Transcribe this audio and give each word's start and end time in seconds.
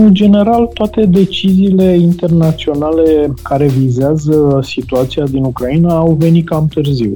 În 0.00 0.14
general, 0.14 0.66
toate 0.66 1.06
deciziile 1.06 1.96
internaționale 1.98 3.34
care 3.42 3.66
vizează 3.66 4.60
situația 4.62 5.24
din 5.24 5.44
Ucraina 5.44 5.96
au 5.96 6.12
venit 6.18 6.48
cam 6.48 6.66
târziu. 6.66 7.12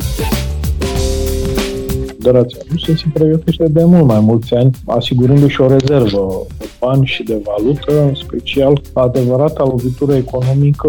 Federația 2.07 2.59
Rusă 2.71 2.93
se 2.97 3.05
pregătește 3.13 3.69
de 3.69 3.85
mult 3.85 4.07
mai 4.07 4.21
mulți 4.21 4.55
ani, 4.55 4.71
asigurându-și 4.87 5.61
o 5.61 5.67
rezervă 5.67 6.47
de 6.59 6.69
bani 6.81 7.07
și 7.07 7.23
de 7.23 7.43
valută, 7.45 8.03
în 8.07 8.15
special 8.15 8.81
adevărata 8.93 9.65
lovitură 9.65 10.15
economică 10.15 10.89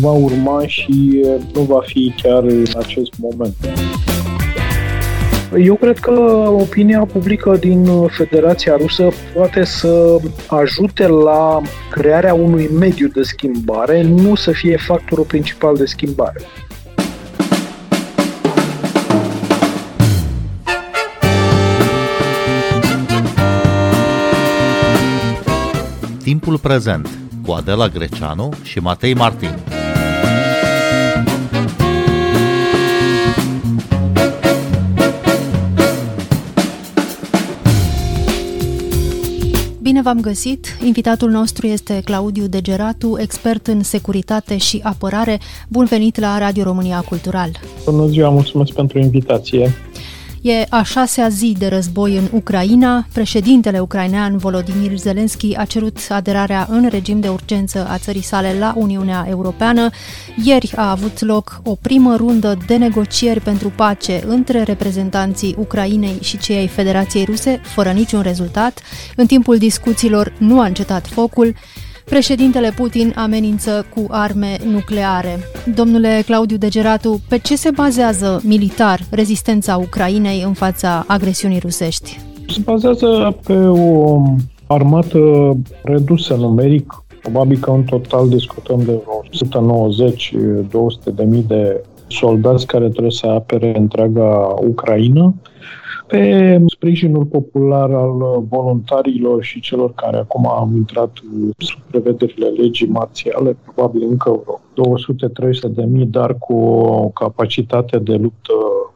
va 0.00 0.12
urma 0.12 0.66
și 0.66 1.24
nu 1.54 1.60
va 1.60 1.80
fi 1.86 2.12
chiar 2.22 2.42
în 2.42 2.64
acest 2.76 3.12
moment. 3.18 3.54
Eu 5.58 5.74
cred 5.74 5.98
că 5.98 6.10
opinia 6.60 7.00
publică 7.12 7.56
din 7.56 8.06
Federația 8.06 8.76
Rusă 8.76 9.08
poate 9.34 9.64
să 9.64 10.18
ajute 10.46 11.06
la 11.06 11.60
crearea 11.90 12.34
unui 12.34 12.68
mediu 12.78 13.08
de 13.08 13.22
schimbare, 13.22 14.02
nu 14.02 14.34
să 14.34 14.50
fie 14.50 14.76
factorul 14.76 15.24
principal 15.24 15.76
de 15.76 15.84
schimbare. 15.84 16.40
Timpul 26.22 26.58
prezent 26.58 27.08
cu 27.46 27.52
Adela 27.52 27.88
Greceanu 27.88 28.52
și 28.62 28.78
Matei 28.78 29.14
Martin. 29.14 29.83
V-am 40.04 40.20
găsit! 40.20 40.66
Invitatul 40.84 41.30
nostru 41.30 41.66
este 41.66 42.00
Claudiu 42.04 42.46
Degeratu, 42.46 43.16
expert 43.18 43.66
în 43.66 43.82
securitate 43.82 44.56
și 44.56 44.80
apărare. 44.82 45.40
Bun 45.68 45.84
venit 45.84 46.18
la 46.18 46.38
Radio 46.38 46.62
România 46.62 47.00
Cultural! 47.00 47.50
Bună 47.84 48.06
ziua, 48.06 48.28
mulțumesc 48.28 48.72
pentru 48.72 48.98
invitație! 48.98 49.72
E 50.46 50.66
a 50.68 50.82
șasea 50.82 51.28
zi 51.28 51.54
de 51.58 51.66
război 51.66 52.16
în 52.16 52.28
Ucraina. 52.32 53.06
Președintele 53.12 53.78
ucrainean 53.78 54.36
Volodymyr 54.36 54.96
Zelensky 54.96 55.54
a 55.56 55.64
cerut 55.64 55.98
aderarea 56.08 56.66
în 56.70 56.88
regim 56.88 57.20
de 57.20 57.28
urgență 57.28 57.86
a 57.88 57.98
țării 57.98 58.22
sale 58.22 58.56
la 58.58 58.72
Uniunea 58.76 59.26
Europeană. 59.28 59.90
Ieri 60.42 60.72
a 60.76 60.90
avut 60.90 61.20
loc 61.20 61.60
o 61.62 61.74
primă 61.74 62.16
rundă 62.16 62.58
de 62.66 62.76
negocieri 62.76 63.40
pentru 63.40 63.72
pace 63.76 64.22
între 64.26 64.62
reprezentanții 64.62 65.54
Ucrainei 65.58 66.18
și 66.22 66.38
cei 66.38 66.56
ai 66.56 66.68
Federației 66.68 67.24
Ruse, 67.24 67.60
fără 67.62 67.90
niciun 67.90 68.20
rezultat. 68.20 68.80
În 69.16 69.26
timpul 69.26 69.58
discuțiilor 69.58 70.32
nu 70.38 70.60
a 70.60 70.64
încetat 70.64 71.06
focul. 71.06 71.54
Președintele 72.04 72.72
Putin 72.76 73.12
amenință 73.16 73.86
cu 73.94 74.06
arme 74.08 74.56
nucleare. 74.72 75.38
Domnule 75.74 76.22
Claudiu 76.26 76.56
Degeratu, 76.56 77.20
pe 77.28 77.38
ce 77.38 77.56
se 77.56 77.70
bazează 77.74 78.40
militar 78.44 79.00
rezistența 79.10 79.76
Ucrainei 79.76 80.42
în 80.46 80.52
fața 80.52 81.04
agresiunii 81.06 81.58
rusești? 81.58 82.20
Se 82.48 82.60
bazează 82.64 83.36
pe 83.46 83.56
o 83.66 84.22
armată 84.66 85.18
redusă 85.82 86.34
numeric, 86.34 87.04
probabil 87.22 87.58
că 87.58 87.70
în 87.70 87.82
total 87.82 88.28
discutăm 88.28 88.82
de 88.84 89.00
190-200 91.10 91.14
de 91.14 91.24
mii 91.24 91.44
de 91.48 91.84
soldați 92.06 92.66
care 92.66 92.88
trebuie 92.88 93.10
să 93.10 93.26
apere 93.26 93.78
întreaga 93.78 94.54
Ucraina 94.68 95.34
pe 96.06 96.64
sprijinul 96.66 97.24
popular 97.24 97.90
al 97.90 98.44
voluntarilor 98.48 99.42
și 99.42 99.60
celor 99.60 99.94
care 99.94 100.16
acum 100.16 100.46
au 100.46 100.70
intrat 100.74 101.10
sub 101.58 101.80
prevederile 101.90 102.46
legii 102.46 102.86
marțiale, 102.86 103.56
probabil 103.64 104.02
încă 104.08 104.30
vreo 104.30 104.60
200-300 105.70 105.74
de 105.74 105.84
mii, 105.84 106.06
dar 106.06 106.38
cu 106.38 106.54
o 106.54 107.08
capacitate 107.08 107.98
de 107.98 108.14
luptă 108.14 108.52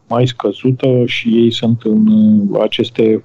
mai 0.09 0.27
scăzută 0.27 1.03
și 1.05 1.29
ei 1.29 1.53
sunt 1.53 1.83
în 1.83 2.07
aceste 2.61 3.25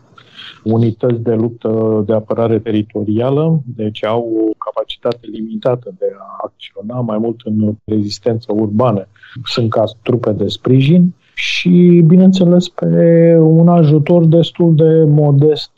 unități 0.64 1.22
de 1.22 1.34
luptă 1.34 2.04
de 2.06 2.14
apărare 2.14 2.60
teritorială, 2.60 3.62
deci 3.76 4.06
au 4.06 4.48
o 4.50 4.54
capacitate 4.58 5.28
limitată 5.32 5.94
de 6.00 6.06
a 6.20 6.38
acționa 6.44 7.00
mai 7.00 7.18
mult 7.18 7.42
în 7.44 7.76
rezistență 7.84 8.54
urbană. 8.54 9.08
Sunt 9.46 9.70
ca 9.70 9.84
trupe 10.02 10.32
de 10.32 10.48
sprijin 10.48 11.14
și, 11.36 12.04
bineînțeles, 12.06 12.70
pe 12.70 13.38
un 13.40 13.68
ajutor 13.68 14.26
destul 14.26 14.76
de 14.76 15.04
modest 15.08 15.72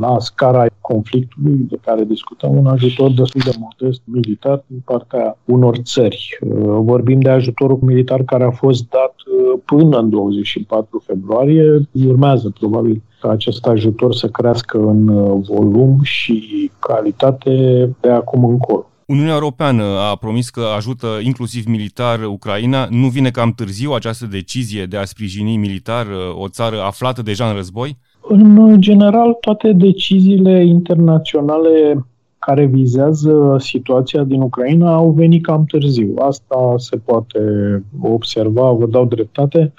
la 0.00 0.16
scara 0.18 0.66
conflictului 0.80 1.66
de 1.68 1.78
care 1.84 2.04
discutăm, 2.04 2.56
un 2.56 2.66
ajutor 2.66 3.10
destul 3.12 3.40
de 3.44 3.56
modest 3.58 4.00
militar 4.04 4.64
din 4.66 4.82
partea 4.84 5.38
unor 5.44 5.76
țări. 5.76 6.38
Vorbim 6.62 7.20
de 7.20 7.28
ajutorul 7.28 7.78
militar 7.80 8.22
care 8.22 8.44
a 8.44 8.50
fost 8.50 8.88
dat 8.90 9.14
până 9.64 9.98
în 9.98 10.10
24 10.10 11.02
februarie. 11.06 11.88
Urmează, 12.06 12.52
probabil, 12.58 13.02
ca 13.20 13.30
acest 13.30 13.66
ajutor 13.66 14.14
să 14.14 14.28
crească 14.28 14.78
în 14.78 15.06
volum 15.42 15.98
și 16.02 16.70
calitate 16.78 17.50
de 18.00 18.08
acum 18.08 18.44
încolo. 18.44 18.86
Uniunea 19.08 19.34
Europeană 19.34 19.82
a 19.82 20.16
promis 20.16 20.50
că 20.50 20.60
ajută 20.76 21.06
inclusiv 21.22 21.66
militar 21.66 22.24
Ucraina. 22.26 22.86
Nu 22.90 23.06
vine 23.06 23.30
cam 23.30 23.52
târziu 23.52 23.92
această 23.92 24.26
decizie 24.26 24.86
de 24.86 24.96
a 24.96 25.04
sprijini 25.04 25.56
militar 25.56 26.06
uh, 26.06 26.42
o 26.42 26.48
țară 26.48 26.80
aflată 26.80 27.22
deja 27.22 27.48
în 27.48 27.54
război? 27.54 27.98
În 28.28 28.76
general, 28.80 29.36
toate 29.40 29.72
deciziile 29.72 30.64
internaționale 30.64 32.06
care 32.38 32.64
vizează 32.64 33.56
situația 33.58 34.22
din 34.22 34.40
Ucraina 34.40 34.94
au 34.94 35.10
venit 35.10 35.42
cam 35.42 35.64
târziu. 35.64 36.14
Asta 36.18 36.74
se 36.76 36.96
poate 36.96 37.40
observa, 38.00 38.70
vă 38.70 38.86
dau 38.86 39.04
dreptate. 39.04 39.72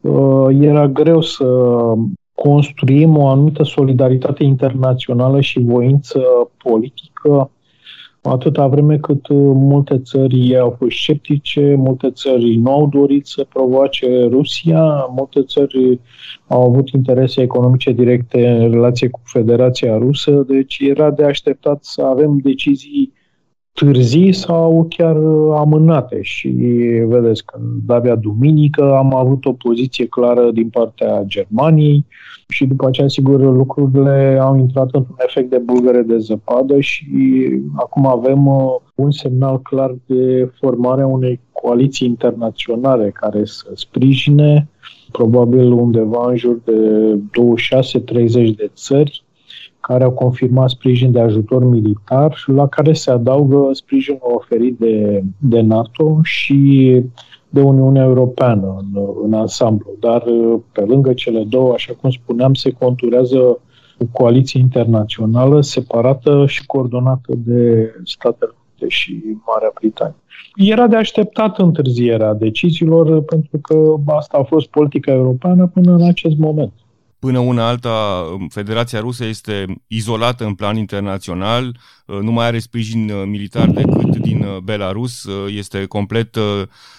Uh, 0.00 0.46
era 0.60 0.88
greu 0.88 1.20
să 1.20 1.44
construim 2.34 3.16
o 3.16 3.28
anumită 3.28 3.62
solidaritate 3.62 4.44
internațională 4.44 5.40
și 5.40 5.60
voință 5.60 6.20
politică 6.56 7.50
atâta 8.22 8.66
vreme 8.66 8.98
cât 8.98 9.28
uh, 9.28 9.36
multe 9.54 9.98
țări 9.98 10.58
au 10.58 10.74
fost 10.78 10.96
sceptice, 10.96 11.74
multe 11.78 12.10
țări 12.10 12.54
nu 12.54 12.70
au 12.70 12.88
dorit 12.88 13.26
să 13.26 13.46
provoace 13.48 14.26
Rusia, 14.30 15.06
multe 15.16 15.42
țări 15.42 16.00
au 16.46 16.62
avut 16.62 16.88
interese 16.88 17.42
economice 17.42 17.92
directe 17.92 18.48
în 18.48 18.70
relație 18.70 19.08
cu 19.08 19.20
Federația 19.24 19.96
Rusă, 19.96 20.44
deci 20.48 20.78
era 20.80 21.10
de 21.10 21.24
așteptat 21.24 21.84
să 21.84 22.02
avem 22.02 22.38
decizii 22.42 23.12
târzii 23.72 24.32
sau 24.32 24.86
chiar 24.88 25.16
uh, 25.16 25.54
amânate. 25.58 26.22
Și 26.22 26.48
vedeți 27.06 27.44
că 27.44 27.60
abia 27.86 28.14
duminică 28.14 28.94
am 28.96 29.14
avut 29.14 29.44
o 29.44 29.52
poziție 29.52 30.06
clară 30.06 30.50
din 30.50 30.68
partea 30.68 31.22
Germaniei 31.26 32.06
și 32.48 32.66
după 32.66 32.86
aceea, 32.86 33.08
sigur, 33.08 33.40
lucrurile 33.40 34.38
au 34.40 34.58
intrat 34.58 34.88
într-un 34.92 35.16
efect 35.26 35.50
de 35.50 35.58
bulgăre 35.58 36.02
de 36.02 36.18
zăpadă 36.18 36.80
și 36.80 37.06
acum 37.74 38.06
avem 38.06 38.46
uh, 38.46 38.74
un 38.94 39.10
semnal 39.10 39.62
clar 39.62 39.94
de 40.06 40.50
formarea 40.58 41.06
unei 41.06 41.40
coaliții 41.52 42.08
internaționale 42.08 43.10
care 43.10 43.44
să 43.44 43.70
sprijine 43.74 44.68
probabil 45.12 45.72
undeva 45.72 46.30
în 46.30 46.36
jur 46.36 46.60
de 46.64 47.18
26-30 48.52 48.54
de 48.56 48.70
țări 48.74 49.24
care 49.80 50.04
au 50.04 50.10
confirmat 50.10 50.68
sprijin 50.68 51.12
de 51.12 51.20
ajutor 51.20 51.64
militar, 51.64 52.44
la 52.46 52.68
care 52.68 52.92
se 52.92 53.10
adaugă 53.10 53.68
sprijinul 53.72 54.20
oferit 54.22 54.78
de, 54.78 55.22
de 55.38 55.60
NATO 55.60 56.18
și 56.22 57.02
de 57.48 57.60
Uniunea 57.60 58.04
Europeană 58.04 58.76
în, 58.78 59.02
în 59.24 59.32
ansamblu. 59.32 59.90
Dar 60.00 60.24
pe 60.72 60.80
lângă 60.80 61.12
cele 61.12 61.44
două, 61.48 61.72
așa 61.72 61.92
cum 62.00 62.10
spuneam, 62.10 62.54
se 62.54 62.70
conturează 62.70 63.38
o 63.98 64.04
coaliție 64.12 64.60
internațională 64.60 65.60
separată 65.60 66.44
și 66.46 66.66
coordonată 66.66 67.32
de 67.36 67.90
Statele 68.04 68.50
Unite 68.70 68.94
și 68.94 69.22
Marea 69.46 69.72
Britanie. 69.74 70.14
Era 70.56 70.86
de 70.86 70.96
așteptat 70.96 71.58
întârzierea 71.58 72.34
deciziilor 72.34 73.22
pentru 73.22 73.58
că 73.58 73.94
asta 74.06 74.38
a 74.38 74.42
fost 74.42 74.66
politica 74.68 75.12
europeană 75.12 75.66
până 75.66 75.92
în 75.92 76.02
acest 76.02 76.36
moment. 76.36 76.72
Până 77.20 77.38
una 77.38 77.68
alta, 77.68 78.24
Federația 78.48 79.00
Rusă 79.00 79.24
este 79.24 79.82
izolată 79.86 80.44
în 80.44 80.54
plan 80.54 80.76
internațional, 80.76 81.76
nu 82.22 82.32
mai 82.32 82.46
are 82.46 82.58
sprijin 82.58 83.10
uh, 83.10 83.22
militar 83.26 83.68
decât 83.68 84.16
din 84.16 84.42
uh, 84.42 84.56
Belarus, 84.64 85.24
uh, 85.24 85.54
este 85.56 85.84
complet 85.84 86.36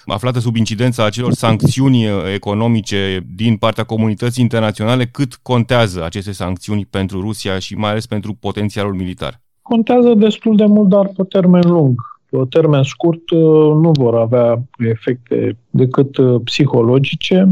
aflată 0.05 0.39
sub 0.39 0.55
incidența 0.55 1.05
acelor 1.05 1.31
sancțiuni 1.31 2.05
economice 2.33 3.27
din 3.35 3.57
partea 3.57 3.83
comunității 3.83 4.43
internaționale. 4.43 5.05
Cât 5.05 5.35
contează 5.41 6.03
aceste 6.03 6.31
sancțiuni 6.31 6.87
pentru 6.89 7.21
Rusia 7.21 7.59
și 7.59 7.75
mai 7.75 7.89
ales 7.89 8.05
pentru 8.05 8.33
potențialul 8.33 8.93
militar? 8.93 9.41
Contează 9.61 10.13
destul 10.13 10.55
de 10.55 10.65
mult, 10.65 10.89
dar 10.89 11.07
pe 11.15 11.23
termen 11.23 11.63
lung. 11.65 12.01
Pe 12.29 12.37
termen 12.49 12.83
scurt 12.83 13.31
nu 13.81 13.91
vor 13.93 14.15
avea 14.15 14.63
efecte 14.77 15.57
decât 15.69 16.17
psihologice, 16.43 17.51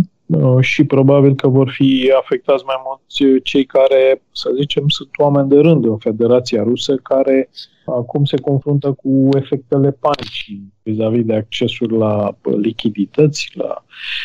și 0.60 0.84
probabil 0.84 1.36
că 1.36 1.48
vor 1.48 1.70
fi 1.70 2.12
afectați 2.22 2.64
mai 2.66 2.76
mulți 2.86 3.44
cei 3.44 3.66
care, 3.66 4.22
să 4.32 4.52
zicem, 4.58 4.84
sunt 4.88 5.10
oameni 5.18 5.50
de 5.50 5.60
rând 5.60 5.86
în 5.86 5.98
Federația 5.98 6.64
Rusă, 6.64 6.96
care 6.96 7.50
acum 7.86 8.26
se 8.26 8.40
confruntă 8.42 8.92
cu 8.92 9.30
efectele 9.36 9.92
panicii 9.92 10.74
vis-a-vis 10.84 11.26
de 11.26 11.36
accesul 11.36 11.94
la 11.98 12.36
lichidități, 12.62 13.52
la 13.54 13.84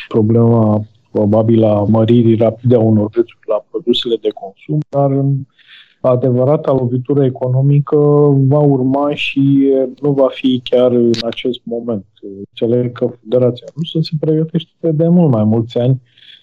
problema 0.08 0.84
probabil 1.10 1.60
la 1.60 1.84
măririi 1.88 2.36
rapide 2.36 2.74
a 2.74 2.80
unor 2.80 3.08
prețuri 3.08 3.44
la 3.46 3.64
produsele 3.70 4.16
de 4.20 4.28
consum, 4.28 4.78
dar 4.88 5.10
adevărata 6.08 6.72
lovitură 6.72 7.24
economică 7.24 7.96
va 8.48 8.58
urma 8.58 9.14
și 9.14 9.72
nu 10.00 10.12
va 10.12 10.28
fi 10.30 10.60
chiar 10.64 10.90
în 10.90 11.10
acest 11.26 11.60
moment. 11.62 12.04
Înțeleg 12.48 12.92
că 12.92 13.10
Federația 13.20 13.66
Rusă 13.76 13.98
se 14.00 14.10
pregătește 14.20 14.90
de 14.92 15.08
mult 15.08 15.30
mai 15.30 15.44
mulți 15.44 15.78
ani 15.78 16.00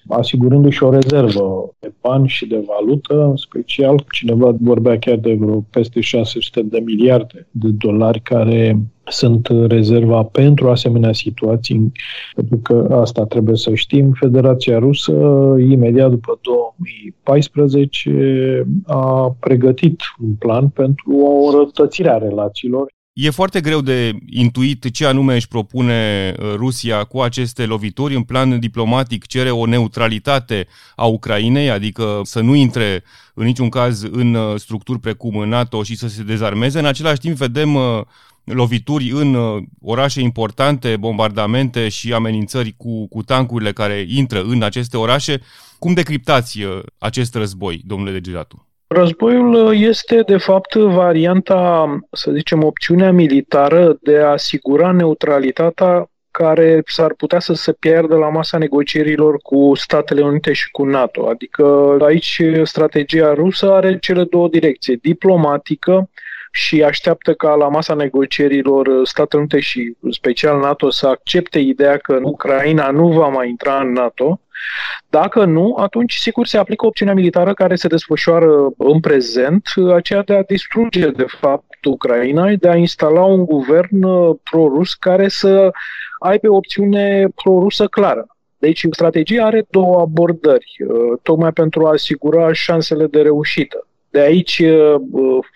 asigurându-și 0.07 0.83
o 0.83 0.89
rezervă 0.89 1.75
de 1.79 1.93
bani 2.01 2.27
și 2.27 2.47
de 2.47 2.63
valută, 2.67 3.23
în 3.23 3.35
special 3.35 4.03
cineva 4.11 4.55
vorbea 4.61 4.99
chiar 4.99 5.17
de 5.17 5.33
vreo 5.33 5.65
peste 5.69 6.01
600 6.01 6.61
de 6.61 6.79
miliarde 6.79 7.47
de 7.51 7.69
dolari 7.69 8.19
care 8.19 8.79
sunt 9.11 9.47
rezerva 9.67 10.23
pentru 10.23 10.69
asemenea 10.69 11.13
situații, 11.13 11.91
pentru 12.35 12.57
că 12.57 12.97
asta 13.01 13.25
trebuie 13.25 13.55
să 13.55 13.73
știm. 13.73 14.11
Federația 14.11 14.79
Rusă, 14.79 15.13
imediat 15.69 16.09
după 16.09 16.39
2014, 16.41 18.65
a 18.85 19.35
pregătit 19.39 20.01
un 20.19 20.33
plan 20.33 20.67
pentru 20.67 21.15
o 21.15 21.57
rătățire 21.57 22.09
a 22.09 22.17
relațiilor 22.17 22.91
E 23.13 23.29
foarte 23.29 23.61
greu 23.61 23.81
de 23.81 24.11
intuit 24.29 24.91
ce 24.91 25.05
anume 25.05 25.35
își 25.35 25.47
propune 25.47 26.33
uh, 26.39 26.53
Rusia 26.55 27.03
cu 27.03 27.19
aceste 27.19 27.65
lovituri. 27.65 28.15
În 28.15 28.23
plan 28.23 28.59
diplomatic 28.59 29.25
cere 29.25 29.51
o 29.51 29.65
neutralitate 29.65 30.67
a 30.95 31.05
Ucrainei, 31.05 31.69
adică 31.69 32.21
să 32.23 32.41
nu 32.41 32.55
intre 32.55 33.03
în 33.33 33.45
niciun 33.45 33.69
caz 33.69 34.03
în 34.11 34.33
uh, 34.33 34.55
structuri 34.55 34.99
precum 34.99 35.47
NATO 35.47 35.83
și 35.83 35.95
să 35.95 36.07
se 36.07 36.23
dezarmeze. 36.23 36.79
În 36.79 36.85
același 36.85 37.19
timp 37.19 37.35
vedem 37.35 37.75
uh, 37.75 38.01
lovituri 38.43 39.11
în 39.13 39.37
orașe 39.81 40.21
importante, 40.21 40.97
bombardamente 40.99 41.89
și 41.89 42.13
amenințări 42.13 42.73
cu, 42.77 43.07
cu 43.07 43.23
tancurile 43.23 43.71
care 43.71 44.05
intră 44.07 44.41
în 44.41 44.63
aceste 44.63 44.97
orașe. 44.97 45.41
Cum 45.79 45.93
decriptați 45.93 46.59
acest 46.97 47.35
război, 47.35 47.81
domnule 47.85 48.11
Degeratu? 48.11 48.65
Războiul 48.93 49.53
uh, 49.53 49.79
este, 49.79 50.21
de 50.25 50.37
fapt, 50.37 50.75
varianta, 50.75 51.99
să 52.11 52.31
zicem, 52.31 52.63
opțiunea 52.63 53.11
militară 53.11 53.97
de 54.01 54.17
a 54.17 54.31
asigura 54.31 54.91
neutralitatea 54.91 56.11
care 56.31 56.81
s-ar 56.85 57.13
putea 57.13 57.39
să 57.39 57.53
se 57.53 57.73
pierdă 57.73 58.15
la 58.15 58.29
masa 58.29 58.57
negocierilor 58.57 59.37
cu 59.41 59.71
Statele 59.75 60.21
Unite 60.21 60.53
și 60.53 60.71
cu 60.71 60.83
NATO. 60.83 61.27
Adică 61.27 61.97
aici 62.01 62.41
strategia 62.63 63.33
rusă 63.33 63.71
are 63.71 63.97
cele 63.99 64.23
două 64.23 64.47
direcții, 64.47 64.97
diplomatică 64.97 66.09
și 66.51 66.83
așteaptă 66.83 67.33
ca 67.33 67.53
la 67.53 67.67
masa 67.67 67.93
negocierilor 67.93 68.87
Statele 69.03 69.41
Unite 69.41 69.59
și 69.59 69.95
special 70.09 70.59
NATO 70.59 70.89
să 70.89 71.07
accepte 71.07 71.59
ideea 71.59 71.97
că 71.97 72.19
Ucraina 72.23 72.91
nu 72.91 73.07
va 73.07 73.27
mai 73.27 73.49
intra 73.49 73.79
în 73.79 73.91
NATO 73.91 74.39
dacă 75.09 75.45
nu, 75.45 75.75
atunci 75.79 76.13
sigur 76.15 76.45
se 76.45 76.57
aplică 76.57 76.85
opțiunea 76.85 77.13
militară 77.13 77.53
care 77.53 77.75
se 77.75 77.87
desfășoară 77.87 78.73
în 78.77 78.99
prezent, 78.99 79.63
aceea 79.95 80.21
de 80.21 80.35
a 80.35 80.43
distruge 80.43 81.09
de 81.09 81.25
fapt 81.39 81.85
Ucraina, 81.85 82.53
de 82.59 82.69
a 82.69 82.75
instala 82.75 83.23
un 83.23 83.45
guvern 83.45 84.03
uh, 84.03 84.35
pro-rus 84.43 84.93
care 84.93 85.27
să 85.27 85.71
aibă 86.19 86.49
o 86.49 86.55
opțiune 86.55 87.27
pro-rusă 87.35 87.87
clară. 87.87 88.27
Deci 88.57 88.85
strategia 88.91 89.45
are 89.45 89.65
două 89.69 89.99
abordări, 89.99 90.75
uh, 90.87 91.19
tocmai 91.21 91.51
pentru 91.51 91.85
a 91.85 91.91
asigura 91.91 92.53
șansele 92.53 93.05
de 93.07 93.21
reușită. 93.21 93.87
De 94.11 94.19
aici 94.19 94.59
uh, 94.59 94.95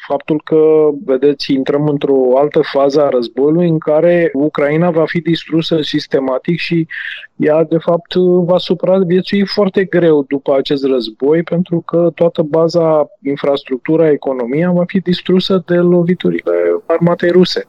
faptul 0.07 0.41
că, 0.43 0.89
vedeți, 1.05 1.53
intrăm 1.53 1.87
într-o 1.87 2.37
altă 2.37 2.59
fază 2.71 3.03
a 3.03 3.09
războiului 3.09 3.67
în 3.67 3.77
care 3.77 4.29
Ucraina 4.33 4.89
va 4.91 5.05
fi 5.05 5.19
distrusă 5.19 5.81
sistematic 5.81 6.57
și 6.57 6.87
ea, 7.35 7.63
de 7.63 7.77
fapt, 7.77 8.13
va 8.45 8.57
supraviețui 8.57 9.45
foarte 9.45 9.83
greu 9.83 10.25
după 10.27 10.55
acest 10.57 10.85
război, 10.85 11.43
pentru 11.43 11.83
că 11.85 12.11
toată 12.15 12.41
baza, 12.41 13.07
infrastructura, 13.23 14.11
economia 14.11 14.71
va 14.71 14.83
fi 14.87 14.99
distrusă 14.99 15.63
de 15.65 15.75
loviturile 15.75 16.51
armatei 16.85 17.29
ruse. 17.29 17.67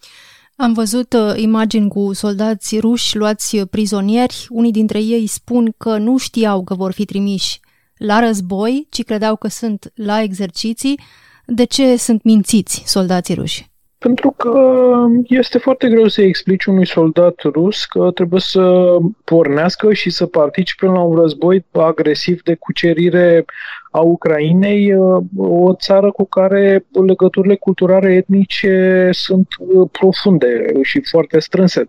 Am 0.56 0.72
văzut 0.72 1.12
uh, 1.12 1.32
imagini 1.36 1.88
cu 1.88 2.12
soldați 2.12 2.78
ruși 2.78 3.16
luați 3.16 3.66
prizonieri. 3.70 4.46
Unii 4.48 4.72
dintre 4.72 4.98
ei 4.98 5.26
spun 5.26 5.74
că 5.76 5.96
nu 5.96 6.16
știau 6.16 6.64
că 6.64 6.74
vor 6.74 6.92
fi 6.92 7.04
trimiși 7.04 7.60
la 7.96 8.19
război, 8.19 8.87
ci 8.90 9.02
credeau 9.04 9.37
că 9.37 9.48
sunt 9.48 9.93
la 9.94 10.22
exerciții. 10.22 11.00
De 11.46 11.64
ce 11.64 11.96
sunt 11.96 12.22
mințiți 12.22 12.82
soldații 12.87 13.34
ruși? 13.34 13.70
Pentru 14.06 14.35
că 14.37 14.94
este 15.25 15.58
foarte 15.58 15.88
greu 15.88 16.08
să 16.08 16.23
explici 16.23 16.64
unui 16.64 16.87
soldat 16.87 17.35
rus 17.44 17.85
că 17.85 18.11
trebuie 18.14 18.41
să 18.41 18.97
pornească 19.25 19.93
și 19.93 20.11
să 20.11 20.26
participe 20.26 20.87
la 20.87 21.00
un 21.00 21.17
război 21.17 21.64
agresiv 21.73 22.43
de 22.43 22.55
cucerire 22.55 23.44
a 23.91 24.00
Ucrainei, 24.00 24.94
uh, 24.94 25.23
o 25.37 25.75
țară 25.75 26.11
cu 26.11 26.25
care 26.25 26.87
legăturile 27.06 27.56
culturale 27.56 28.14
etnice 28.14 29.08
sunt 29.12 29.47
uh, 29.58 29.88
profunde 29.93 30.73
și 30.82 31.00
foarte 31.11 31.38
strânse. 31.38 31.88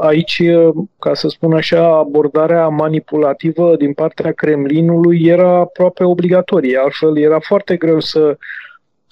Aici, 0.00 0.38
uh, 0.38 0.74
ca 0.98 1.14
să 1.14 1.28
spun 1.28 1.52
așa, 1.52 1.96
abordarea 1.96 2.68
manipulativă 2.68 3.76
din 3.76 3.92
partea 3.92 4.32
Kremlinului 4.32 5.22
era 5.24 5.58
aproape 5.58 6.04
obligatorie, 6.04 6.78
altfel 6.78 7.18
era 7.18 7.38
foarte 7.40 7.76
greu 7.76 8.00
să 8.00 8.36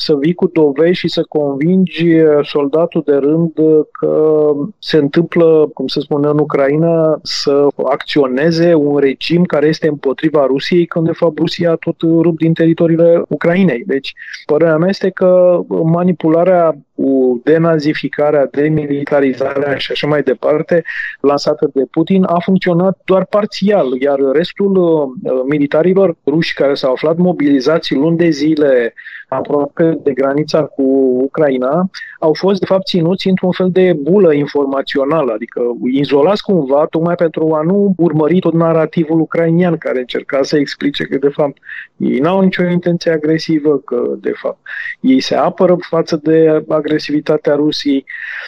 să 0.00 0.16
vii 0.16 0.34
cu 0.34 0.46
dovezi 0.46 0.98
și 0.98 1.08
să 1.08 1.22
convingi 1.28 2.06
soldatul 2.42 3.02
de 3.06 3.14
rând 3.14 3.52
că 3.92 4.46
se 4.78 4.96
întâmplă, 4.96 5.70
cum 5.74 5.86
se 5.86 6.00
spune 6.00 6.28
în 6.28 6.38
Ucraina, 6.38 7.18
să 7.22 7.66
acționeze 7.84 8.74
un 8.74 8.96
regim 8.98 9.44
care 9.44 9.66
este 9.66 9.88
împotriva 9.88 10.46
Rusiei, 10.46 10.86
când 10.86 11.06
de 11.06 11.12
fapt 11.12 11.38
Rusia 11.38 11.74
tot 11.74 12.00
rup 12.00 12.38
din 12.38 12.52
teritoriile 12.52 13.22
Ucrainei. 13.28 13.82
Deci, 13.86 14.12
părerea 14.46 14.76
mea 14.76 14.88
este 14.88 15.10
că 15.10 15.60
manipularea 15.84 16.76
cu 17.00 17.40
denazificarea, 17.44 18.48
demilitarizarea 18.50 19.76
și 19.76 19.92
așa 19.92 20.06
mai 20.06 20.22
departe, 20.22 20.82
lansată 21.20 21.70
de 21.74 21.84
Putin, 21.90 22.24
a 22.24 22.38
funcționat 22.44 22.98
doar 23.04 23.24
parțial, 23.24 23.86
iar 24.00 24.18
restul 24.32 24.76
uh, 24.76 25.32
militarilor 25.48 26.16
ruși 26.26 26.54
care 26.54 26.74
s-au 26.74 26.92
aflat 26.92 27.16
mobilizați 27.16 27.94
luni 27.94 28.16
de 28.16 28.30
zile 28.30 28.94
aproape 29.30 29.98
de 30.02 30.12
granița 30.12 30.62
cu 30.62 30.82
Ucraina, 31.22 31.90
au 32.20 32.34
fost 32.34 32.60
de 32.60 32.66
fapt 32.66 32.86
ținuți 32.86 33.28
într-un 33.28 33.50
fel 33.50 33.70
de 33.70 33.92
bulă 34.02 34.32
informațională, 34.32 35.32
adică 35.32 35.60
izolați 35.92 36.42
cumva 36.42 36.86
tocmai 36.90 37.14
pentru 37.14 37.52
a 37.54 37.62
nu 37.62 37.94
urmări 37.96 38.38
tot 38.38 38.52
narativul 38.52 39.20
ucrainian 39.20 39.76
care 39.76 39.98
încerca 39.98 40.42
să 40.42 40.56
explice 40.56 41.04
că 41.04 41.18
de 41.18 41.28
fapt 41.28 41.56
ei 41.96 42.18
n-au 42.18 42.40
nicio 42.40 42.62
intenție 42.64 43.10
agresivă, 43.10 43.78
că 43.78 44.02
de 44.20 44.32
fapt 44.34 44.58
ei 45.00 45.20
se 45.20 45.34
apără 45.34 45.76
față 45.80 46.20
de 46.22 46.64
agresivitatea 46.90 47.54
Rusiei. 47.54 48.04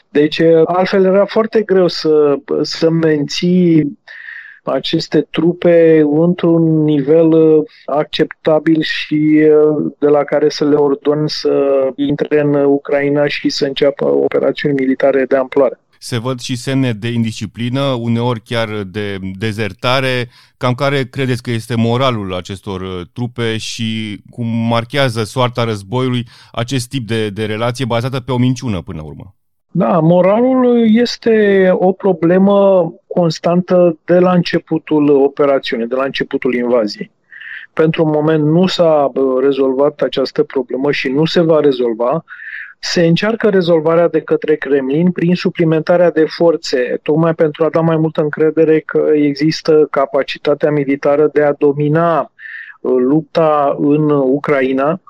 Deci 0.08 0.40
altfel 0.64 1.04
era 1.04 1.25
foarte 1.25 1.62
greu 1.62 1.88
să, 1.88 2.37
să 2.62 2.90
menții 2.90 3.99
aceste 4.64 5.26
trupe 5.30 6.06
într-un 6.11 6.84
nivel 6.84 7.32
uh, 7.32 7.64
acceptabil 7.84 8.80
și 8.80 9.49
uh, 9.49 9.92
de 9.99 10.06
la 10.06 10.25
care 10.25 10.49
să 10.49 10.64
le 10.64 10.75
ordon 10.75 11.26
să 11.26 11.88
intre 11.96 12.40
în 12.40 12.54
Ucraina 12.54 13.26
și 13.26 13.49
să 13.49 13.64
înceapă 13.64 14.04
operațiuni 14.04 14.75
militare 14.75 15.25
de 15.25 15.37
amploare 15.37 15.81
se 16.02 16.18
văd 16.18 16.40
și 16.40 16.56
semne 16.56 16.92
de 16.92 17.09
indisciplină, 17.09 17.80
uneori 17.80 18.40
chiar 18.40 18.68
de 18.82 19.18
dezertare. 19.38 20.28
Cam 20.56 20.75
care 20.75 21.04
credeți 21.04 21.42
că 21.42 21.50
este 21.50 21.75
moralul 21.76 22.35
acestor 22.35 22.80
uh, 22.80 23.00
trupe 23.12 23.56
și 23.56 24.21
cum 24.30 24.47
marchează 24.47 25.25
soarta 25.25 25.64
războiului 25.64 26.26
acest 26.52 26.88
tip 26.88 27.06
de, 27.06 27.28
de 27.28 27.44
relație 27.44 27.85
bazată 27.85 28.21
pe 28.21 28.32
o 28.32 28.37
minciună 28.37 28.80
până 28.80 28.99
la 29.00 29.06
urmă? 29.06 29.35
Da, 29.71 29.99
moralul 29.99 30.87
este 30.94 31.68
o 31.73 31.92
problemă 31.92 32.88
constantă 33.06 33.99
de 34.04 34.18
la 34.18 34.32
începutul 34.32 35.09
operațiunii, 35.09 35.87
de 35.87 35.94
la 35.94 36.04
începutul 36.04 36.54
invaziei. 36.54 37.11
Pentru 37.73 38.04
un 38.04 38.11
moment 38.11 38.44
nu 38.44 38.66
s-a 38.66 39.12
rezolvat 39.42 40.00
această 40.00 40.42
problemă 40.42 40.90
și 40.90 41.09
nu 41.09 41.25
se 41.25 41.40
va 41.40 41.61
rezolva. 41.61 42.25
Se 42.84 43.06
încearcă 43.06 43.48
rezolvarea 43.48 44.08
de 44.08 44.20
către 44.20 44.56
Kremlin 44.56 45.10
prin 45.10 45.34
suplimentarea 45.34 46.10
de 46.10 46.24
forțe, 46.24 46.98
tocmai 47.02 47.34
pentru 47.34 47.64
a 47.64 47.68
da 47.70 47.80
mai 47.80 47.96
multă 47.96 48.20
încredere 48.20 48.80
că 48.80 49.10
există 49.14 49.86
capacitatea 49.90 50.70
militară 50.70 51.28
de 51.32 51.42
a 51.42 51.52
domina 51.52 52.20
uh, 52.20 52.92
lupta 52.98 53.76
în 53.78 54.10
Ucraina, 54.10 55.00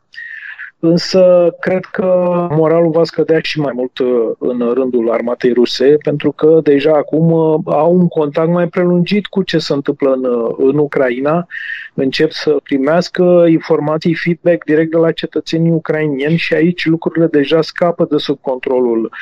însă 0.84 1.54
cred 1.60 1.84
că 1.84 2.06
moralul 2.50 2.90
va 2.90 3.04
scădea 3.04 3.38
și 3.42 3.60
mai 3.60 3.72
mult 3.74 3.98
uh, 3.98 4.08
în 4.38 4.72
rândul 4.74 5.10
armatei 5.10 5.52
ruse, 5.52 5.96
pentru 6.02 6.32
că 6.32 6.60
deja 6.62 6.92
acum 6.92 7.30
uh, 7.30 7.60
au 7.64 7.94
un 7.94 8.08
contact 8.08 8.48
mai 8.48 8.66
prelungit 8.68 9.26
cu 9.26 9.42
ce 9.42 9.58
se 9.58 9.72
întâmplă 9.72 10.12
în, 10.12 10.24
uh, 10.24 10.54
în 10.58 10.78
Ucraina, 10.78 11.46
încep 11.94 12.30
să 12.30 12.56
primească 12.62 13.44
informații, 13.48 14.14
feedback 14.14 14.64
direct 14.64 14.90
de 14.90 14.96
la 14.96 15.12
cetățenii 15.12 15.70
ucrainieni 15.70 16.36
și 16.36 16.54
aici 16.54 16.86
lucrurile 16.86 17.26
deja 17.26 17.62
scapă 17.62 18.06
de 18.10 18.16
sub 18.16 18.40
controlul 18.40 19.12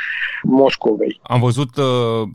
Moscovei. 0.42 1.20
Am 1.22 1.40
văzut 1.40 1.76
uh, 1.76 1.84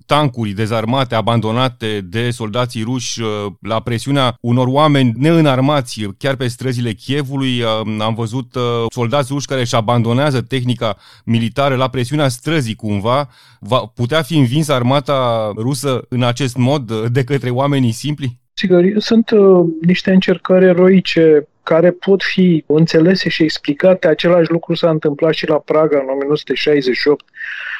tancuri 0.06 0.50
dezarmate, 0.50 1.16
abandonate 1.16 2.00
de 2.10 2.30
soldații 2.30 2.84
ruși 2.84 3.22
uh, 3.22 3.28
la 3.62 3.80
presiunea 3.80 4.36
unor 4.42 4.68
oameni 4.68 5.14
neînarmați 5.18 6.08
chiar 6.18 6.36
pe 6.36 6.48
străzile 6.48 6.92
Chievului. 6.92 7.62
Uh, 7.62 7.96
am 8.00 8.14
văzut 8.14 8.56
uh, 8.56 8.62
soldați 8.90 9.15
ruși 9.30 9.48
care 9.48 9.62
își 9.62 9.76
abandonează 9.76 10.42
tehnica 10.42 10.98
militară 11.26 11.76
la 11.76 11.90
presiunea 11.90 12.28
străzii 12.28 12.76
cumva. 12.76 13.30
Va 13.60 13.92
putea 13.96 14.22
fi 14.22 14.38
învinsă 14.38 14.74
armata 14.74 15.52
rusă 15.58 16.06
în 16.10 16.24
acest 16.24 16.58
mod 16.58 16.90
uh, 16.90 17.04
de 17.12 17.24
către 17.24 17.50
oamenii 17.50 17.92
simpli? 17.92 18.40
Sigur, 18.54 18.84
sunt 18.98 19.30
uh, 19.30 19.66
niște 19.82 20.12
încercări 20.12 20.66
eroice 20.66 21.48
care 21.64 21.92
pot 21.92 22.24
fi 22.24 22.64
înțelese 22.68 23.30
și 23.30 23.44
explicate. 23.44 24.08
Același 24.08 24.52
lucru 24.52 24.74
s-a 24.74 24.90
întâmplat 24.90 25.34
și 25.34 25.48
la 25.48 25.56
Praga 25.56 25.98
în 25.98 26.10
1968, 26.14 27.26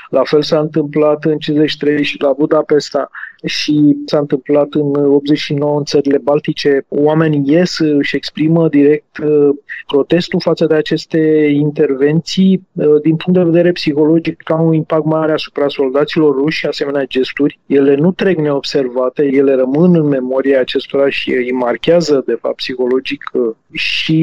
la 0.10 0.22
fel 0.24 0.42
s-a 0.44 0.60
întâmplat 0.60 1.26
în 1.26 1.38
53 1.38 2.04
și 2.04 2.22
la 2.22 2.34
Budapesta 2.38 3.10
și 3.46 3.98
s-a 4.06 4.18
întâmplat 4.18 4.68
în 4.74 4.96
89 4.96 5.78
în 5.78 5.84
țările 5.84 6.18
baltice. 6.18 6.86
Oamenii 6.88 7.44
ies, 7.46 7.78
și 8.02 8.16
exprimă 8.16 8.68
direct 8.68 9.18
uh, 9.18 9.50
protestul 9.88 10.40
față 10.42 10.66
de 10.66 10.74
aceste 10.74 11.50
intervenții. 11.54 12.68
Uh, 12.74 13.02
din 13.02 13.16
punct 13.16 13.40
de 13.40 13.46
vedere 13.46 13.72
psihologic, 13.72 14.50
au 14.50 14.68
un 14.68 14.74
impact 14.74 15.06
mare 15.06 15.32
asupra 15.32 15.68
soldaților 15.68 16.36
ruși 16.36 16.58
și 16.58 16.66
asemenea 16.66 17.06
gesturi. 17.06 17.60
Ele 17.66 17.96
nu 17.96 18.12
trec 18.12 18.38
neobservate, 18.38 19.24
ele 19.24 19.56
rămân 19.56 19.96
în 19.96 20.08
memoria 20.08 20.60
acestora 20.60 21.10
și 21.10 21.32
îi 21.32 21.52
marchează, 21.52 22.24
de 22.26 22.38
fapt, 22.42 22.56
psihologic 22.56 23.24
uh, 23.34 23.56
și 23.72 24.20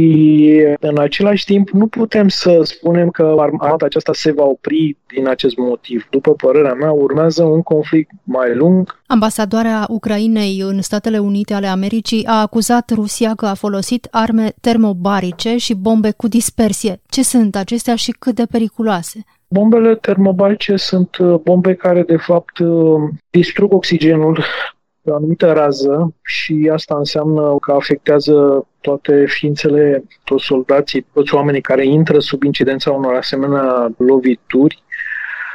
în 0.81 0.99
același 0.99 1.45
timp 1.45 1.69
nu 1.69 1.87
putem 1.87 2.29
să 2.29 2.61
spunem 2.63 3.09
că 3.09 3.35
armata 3.39 3.85
aceasta 3.85 4.13
se 4.13 4.33
va 4.33 4.45
opri 4.45 4.97
din 5.15 5.29
acest 5.29 5.57
motiv. 5.57 6.07
După 6.11 6.33
părerea 6.33 6.75
mea, 6.75 6.91
urmează 6.91 7.43
un 7.43 7.63
conflict 7.63 8.11
mai 8.33 8.55
lung. 8.55 9.01
Ambasadoarea 9.07 9.87
Ucrainei 9.89 10.61
în 10.61 10.83
Statele 10.83 11.19
Unite 11.19 11.55
ale 11.55 11.67
Americii 11.67 12.27
a 12.27 12.41
acuzat 12.41 12.91
Rusia 12.95 13.35
că 13.35 13.47
a 13.47 13.55
folosit 13.55 14.09
arme 14.11 14.53
termobarice 14.61 15.57
și 15.57 15.75
bombe 15.75 16.11
cu 16.11 16.29
dispersie. 16.29 17.01
Ce 17.09 17.23
sunt 17.23 17.57
acestea 17.57 17.95
și 17.95 18.11
cât 18.19 18.35
de 18.35 18.47
periculoase? 18.51 19.25
Bombele 19.49 19.95
termobarice 19.95 20.77
sunt 20.77 21.17
uh, 21.17 21.35
bombe 21.43 21.75
care, 21.75 22.03
de 22.03 22.17
fapt, 22.17 22.59
uh, 22.59 23.01
distrug 23.31 23.73
oxigenul 23.73 24.45
pe 25.03 25.11
o 25.11 25.15
anumită 25.15 25.53
rază 25.53 26.15
și 26.23 26.71
asta 26.73 26.97
înseamnă 26.97 27.57
că 27.61 27.73
afectează 27.73 28.67
toate 28.81 29.25
ființele, 29.29 30.05
toți 30.25 30.45
soldații, 30.45 31.07
toți 31.13 31.35
oamenii 31.35 31.61
care 31.61 31.87
intră 31.87 32.19
sub 32.19 32.43
incidența 32.43 32.91
unor 32.91 33.15
asemenea 33.15 33.93
lovituri. 33.97 34.82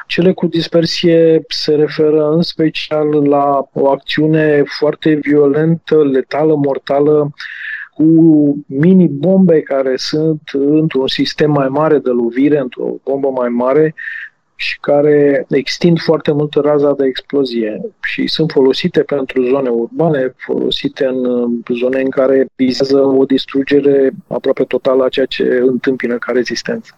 Cele 0.07 0.33
cu 0.33 0.47
dispersie 0.47 1.43
se 1.47 1.75
referă 1.75 2.29
în 2.29 2.41
special 2.41 3.27
la 3.27 3.69
o 3.73 3.89
acțiune 3.89 4.63
foarte 4.79 5.13
violentă, 5.13 6.03
letală, 6.03 6.55
mortală, 6.55 7.31
cu 7.93 8.05
mini-bombe 8.67 9.61
care 9.61 9.93
sunt 9.95 10.41
într-un 10.53 11.07
sistem 11.07 11.51
mai 11.51 11.67
mare 11.67 11.97
de 11.97 12.09
lovire, 12.09 12.59
într-o 12.59 12.95
bombă 13.03 13.29
mai 13.29 13.49
mare, 13.49 13.95
și 14.59 14.79
care 14.79 15.45
extind 15.49 15.99
foarte 15.99 16.31
mult 16.31 16.53
raza 16.53 16.93
de 16.93 17.05
explozie 17.05 17.81
și 18.01 18.27
sunt 18.27 18.51
folosite 18.51 19.01
pentru 19.01 19.43
zone 19.43 19.69
urbane, 19.69 20.33
folosite 20.37 21.05
în 21.05 21.47
zone 21.79 22.01
în 22.01 22.09
care 22.09 22.47
vizează 22.55 22.97
o 22.97 23.25
distrugere 23.25 24.11
aproape 24.27 24.63
totală 24.63 25.03
a 25.03 25.09
ceea 25.09 25.25
ce 25.25 25.43
întâmpină 25.65 26.17
ca 26.17 26.31
rezistență. 26.31 26.97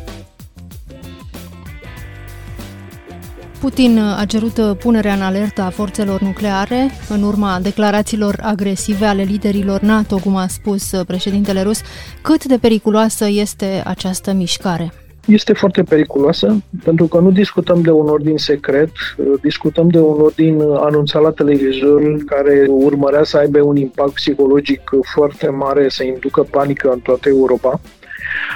Putin 3.61 3.99
a 3.99 4.25
cerut 4.25 4.77
punerea 4.77 5.13
în 5.13 5.21
alertă 5.21 5.61
a 5.61 5.69
forțelor 5.69 6.21
nucleare 6.21 6.89
în 7.09 7.23
urma 7.23 7.59
declarațiilor 7.61 8.35
agresive 8.41 9.05
ale 9.05 9.23
liderilor 9.23 9.79
NATO, 9.81 10.17
cum 10.17 10.35
a 10.35 10.47
spus 10.47 10.91
președintele 11.07 11.61
rus. 11.61 11.81
Cât 12.21 12.45
de 12.45 12.57
periculoasă 12.57 13.27
este 13.29 13.83
această 13.85 14.33
mișcare? 14.33 14.91
este 15.27 15.53
foarte 15.53 15.83
periculoasă, 15.83 16.63
pentru 16.83 17.05
că 17.05 17.19
nu 17.19 17.31
discutăm 17.31 17.81
de 17.81 17.91
un 17.91 18.07
ordin 18.07 18.37
secret, 18.37 18.91
discutăm 19.41 19.89
de 19.89 19.99
un 19.99 20.21
ordin 20.21 20.61
anunțat 20.61 21.21
la 21.21 21.31
televizor 21.31 22.17
care 22.25 22.65
urmărea 22.69 23.23
să 23.23 23.37
aibă 23.37 23.61
un 23.61 23.75
impact 23.75 24.13
psihologic 24.13 24.89
foarte 25.13 25.49
mare, 25.49 25.89
să 25.89 26.03
inducă 26.03 26.47
panică 26.51 26.89
în 26.91 26.99
toată 26.99 27.29
Europa 27.29 27.79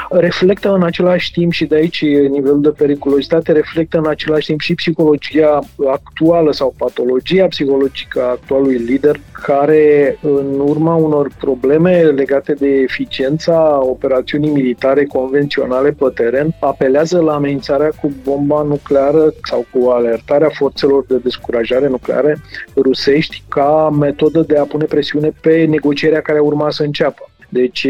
reflectă 0.09 0.73
în 0.73 0.83
același 0.83 1.31
timp 1.31 1.51
și 1.51 1.65
de 1.65 1.75
aici 1.75 2.01
nivelul 2.05 2.61
de 2.61 2.69
periculozitate, 2.69 3.51
reflectă 3.51 3.97
în 3.97 4.07
același 4.07 4.45
timp 4.45 4.59
și 4.59 4.75
psihologia 4.75 5.59
actuală 5.91 6.51
sau 6.51 6.73
patologia 6.77 7.47
psihologică 7.47 8.21
a 8.21 8.29
actualului 8.29 8.77
lider, 8.77 9.15
care 9.31 10.17
în 10.21 10.59
urma 10.59 10.95
unor 10.95 11.31
probleme 11.39 12.01
legate 12.01 12.53
de 12.53 12.67
eficiența 12.67 13.79
operațiunii 13.81 14.51
militare 14.51 15.05
convenționale 15.05 15.91
pe 15.91 16.05
teren, 16.13 16.55
apelează 16.59 17.19
la 17.19 17.33
amenințarea 17.33 17.89
cu 18.01 18.11
bomba 18.23 18.61
nucleară 18.61 19.33
sau 19.43 19.65
cu 19.71 19.89
alertarea 19.89 20.49
forțelor 20.53 21.05
de 21.07 21.17
descurajare 21.17 21.87
nucleare 21.87 22.37
rusești 22.75 23.43
ca 23.47 23.89
metodă 23.99 24.39
de 24.47 24.57
a 24.57 24.63
pune 24.63 24.85
presiune 24.85 25.31
pe 25.41 25.65
negocierea 25.69 26.21
care 26.21 26.39
urma 26.39 26.69
să 26.69 26.83
înceapă. 26.83 27.29
Deci 27.49 27.87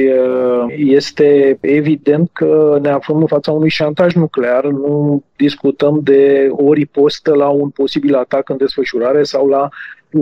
este 0.75 1.57
evident 1.61 2.29
că 2.33 2.77
ne 2.81 2.89
aflăm 2.89 3.17
în 3.17 3.27
fața 3.27 3.51
unui 3.51 3.69
șantaj 3.69 4.13
nuclear, 4.13 4.65
nu 4.65 5.23
discutăm 5.35 5.99
de 6.03 6.47
o 6.51 6.73
ripostă 6.73 7.33
la 7.35 7.47
un 7.47 7.69
posibil 7.69 8.15
atac 8.15 8.49
în 8.49 8.57
desfășurare 8.57 9.23
sau 9.23 9.47
la 9.47 9.69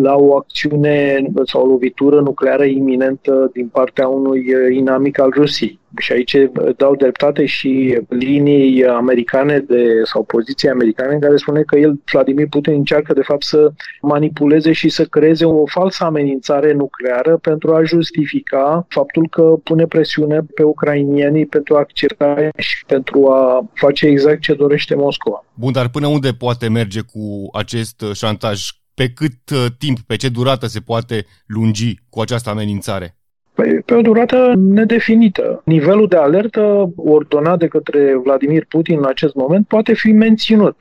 la 0.02 0.16
o 0.16 0.36
acțiune 0.36 1.26
sau 1.44 1.62
o 1.62 1.68
lovitură 1.68 2.20
nucleară 2.20 2.64
iminentă 2.64 3.50
din 3.54 3.68
partea 3.68 4.08
unui 4.08 4.46
inamic 4.72 5.20
al 5.20 5.30
Rusiei. 5.36 5.82
Și 5.98 6.12
aici 6.12 6.38
dau 6.78 6.96
dreptate 6.96 7.46
și 7.46 8.00
linii 8.10 8.86
americane 8.86 9.60
de, 9.60 10.02
sau 10.04 10.24
poziții 10.24 10.70
americane 10.70 11.14
în 11.14 11.20
care 11.20 11.36
spune 11.36 11.62
că 11.62 11.78
el, 11.78 12.02
Vladimir 12.12 12.48
Putin, 12.50 12.74
încearcă 12.74 13.14
de 13.14 13.22
fapt 13.22 13.44
să 13.44 13.72
manipuleze 14.02 14.72
și 14.72 14.90
să 14.90 15.06
creeze 15.06 15.46
o 15.46 15.66
falsă 15.66 16.04
amenințare 16.04 16.74
nucleară 16.74 17.38
pentru 17.38 17.74
a 17.74 17.84
justifica 17.84 18.86
faptul 18.90 19.28
că 19.30 19.42
pune 19.64 19.86
presiune 19.86 20.42
pe 20.56 20.64
ucrainienii 20.64 21.46
pentru 21.46 21.76
a 21.76 21.80
accepta 21.80 22.50
și 22.58 22.86
pentru 22.86 23.28
a 23.28 23.70
face 23.74 24.06
exact 24.06 24.42
ce 24.42 24.54
dorește 24.54 24.96
Moscova. 24.96 25.46
Bun, 25.54 25.72
dar 25.72 25.90
până 25.90 26.08
unde 26.08 26.30
poate 26.32 26.70
merge 26.70 27.00
cu 27.00 27.50
acest 27.52 28.04
șantaj? 28.14 28.62
Pe 28.94 29.10
cât 29.10 29.50
uh, 29.52 29.66
timp, 29.78 30.00
pe 30.00 30.16
ce 30.16 30.30
durată 30.30 30.68
se 30.68 30.80
poate 30.80 31.26
lungi 31.46 31.96
cu 32.10 32.20
această 32.20 32.50
amenințare? 32.50 33.16
Păi, 33.54 33.82
pe 33.86 33.94
o 33.94 34.02
durată 34.02 34.54
nedefinită. 34.56 35.62
Nivelul 35.66 36.08
de 36.08 36.16
alertă 36.16 36.94
ordonat 36.96 37.60
de 37.60 37.68
către 37.68 38.16
Vladimir 38.24 38.66
Putin 38.66 38.98
în 38.98 39.06
acest 39.06 39.36
moment 39.36 39.68
poate 39.68 39.94
fi 39.94 40.12
menținut 40.12 40.76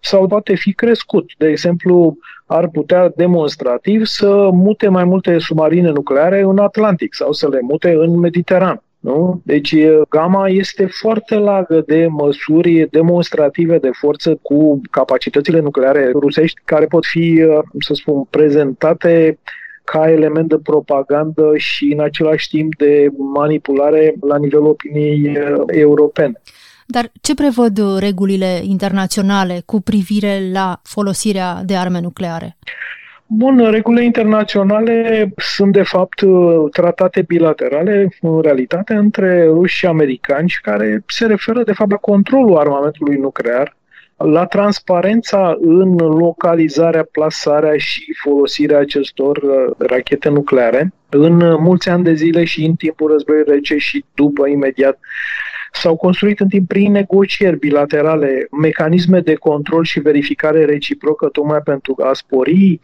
sau 0.00 0.26
poate 0.26 0.54
fi 0.54 0.72
crescut. 0.72 1.30
De 1.38 1.48
exemplu, 1.48 2.16
ar 2.46 2.68
putea 2.68 3.12
demonstrativ 3.16 4.04
să 4.04 4.48
mute 4.52 4.88
mai 4.88 5.04
multe 5.04 5.38
submarine 5.38 5.90
nucleare 5.90 6.40
în 6.40 6.58
Atlantic 6.58 7.14
sau 7.14 7.32
să 7.32 7.48
le 7.48 7.58
mute 7.62 7.92
în 7.92 8.18
Mediteran. 8.18 8.82
Nu? 9.06 9.40
Deci 9.44 9.74
gama 10.08 10.48
este 10.48 10.86
foarte 10.86 11.34
largă 11.34 11.82
de 11.86 12.06
măsuri 12.10 12.88
demonstrative 12.90 13.78
de 13.78 13.90
forță 13.92 14.38
cu 14.42 14.80
capacitățile 14.90 15.60
nucleare 15.60 16.10
rusești 16.14 16.60
care 16.64 16.86
pot 16.86 17.04
fi, 17.06 17.44
să 17.78 17.94
spun, 17.94 18.26
prezentate 18.30 19.38
ca 19.84 20.10
element 20.10 20.48
de 20.48 20.58
propagandă 20.58 21.52
și 21.56 21.92
în 21.92 22.00
același 22.00 22.48
timp 22.48 22.76
de 22.76 23.08
manipulare 23.34 24.14
la 24.20 24.36
nivelul 24.36 24.66
opiniei 24.66 25.38
europene. 25.66 26.40
Dar 26.86 27.12
ce 27.20 27.34
prevăd 27.34 27.98
regulile 27.98 28.60
internaționale 28.62 29.62
cu 29.66 29.80
privire 29.80 30.50
la 30.52 30.80
folosirea 30.82 31.62
de 31.64 31.76
arme 31.76 32.00
nucleare? 32.00 32.56
Bun, 33.28 33.70
regulile 33.70 34.04
internaționale 34.04 35.28
sunt 35.36 35.72
de 35.72 35.82
fapt 35.82 36.22
tratate 36.70 37.22
bilaterale 37.22 38.08
în 38.20 38.40
realitate 38.40 38.94
între 38.94 39.44
ruși 39.44 39.76
și 39.76 39.86
americani 39.86 40.54
care 40.62 41.04
se 41.06 41.26
referă 41.26 41.62
de 41.62 41.72
fapt 41.72 41.90
la 41.90 41.96
controlul 41.96 42.56
armamentului 42.56 43.16
nuclear 43.16 43.76
la 44.16 44.46
transparența 44.46 45.56
în 45.60 45.96
localizarea, 45.96 47.08
plasarea 47.12 47.76
și 47.76 48.14
folosirea 48.22 48.78
acestor 48.78 49.36
uh, 49.36 49.74
rachete 49.78 50.28
nucleare. 50.28 50.92
În 51.08 51.36
mulți 51.62 51.88
ani 51.88 52.04
de 52.04 52.14
zile 52.14 52.44
și 52.44 52.64
în 52.64 52.74
timpul 52.74 53.10
războiului 53.10 53.52
rece 53.52 53.76
și 53.76 54.04
după 54.14 54.46
imediat 54.48 54.98
S-au 55.80 55.96
construit 55.96 56.40
în 56.40 56.48
timp 56.48 56.68
prin 56.68 56.92
negocieri 56.92 57.58
bilaterale 57.58 58.46
mecanisme 58.60 59.20
de 59.20 59.34
control 59.34 59.84
și 59.84 60.00
verificare 60.00 60.64
reciprocă 60.64 61.28
tocmai 61.28 61.60
pentru 61.64 61.94
a 62.02 62.12
spori 62.12 62.80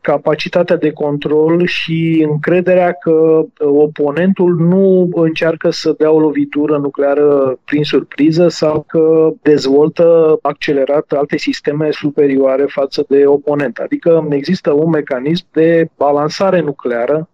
capacitatea 0.00 0.76
de 0.76 0.90
control 0.92 1.66
și 1.66 2.26
încrederea 2.28 2.92
că 2.92 3.44
oponentul 3.58 4.56
nu 4.56 5.08
încearcă 5.14 5.70
să 5.70 5.94
dea 5.98 6.10
o 6.10 6.20
lovitură 6.20 6.76
nucleară 6.76 7.58
prin 7.64 7.84
surpriză 7.84 8.48
sau 8.48 8.84
că 8.88 9.32
dezvoltă 9.42 10.38
accelerat 10.42 11.12
alte 11.12 11.36
sisteme 11.36 11.90
superioare 11.90 12.64
față 12.68 13.04
de 13.08 13.26
oponent. 13.26 13.78
Adică 13.78 14.28
există 14.30 14.72
un 14.72 14.90
mecanism 14.90 15.46
de 15.52 15.88
balansare 15.96 16.60
nucleară 16.60 17.28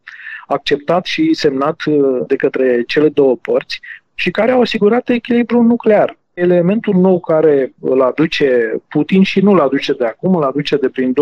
acceptat 0.46 1.04
și 1.04 1.34
semnat 1.34 1.82
de 2.26 2.36
către 2.36 2.82
cele 2.86 3.08
două 3.08 3.36
părți, 3.36 3.80
și 4.18 4.30
care 4.30 4.50
au 4.50 4.60
asigurat 4.60 5.08
echilibru 5.08 5.62
nuclear. 5.62 6.18
Elementul 6.34 6.94
nou 6.94 7.20
care 7.20 7.72
îl 7.80 8.02
aduce 8.02 8.76
Putin 8.88 9.22
și 9.22 9.40
nu 9.40 9.50
îl 9.50 9.60
aduce 9.60 9.92
de 9.92 10.04
acum, 10.04 10.34
îl 10.34 10.42
aduce 10.42 10.76
de 10.76 10.88
prin 10.88 11.12
2008-2009, 11.12 11.14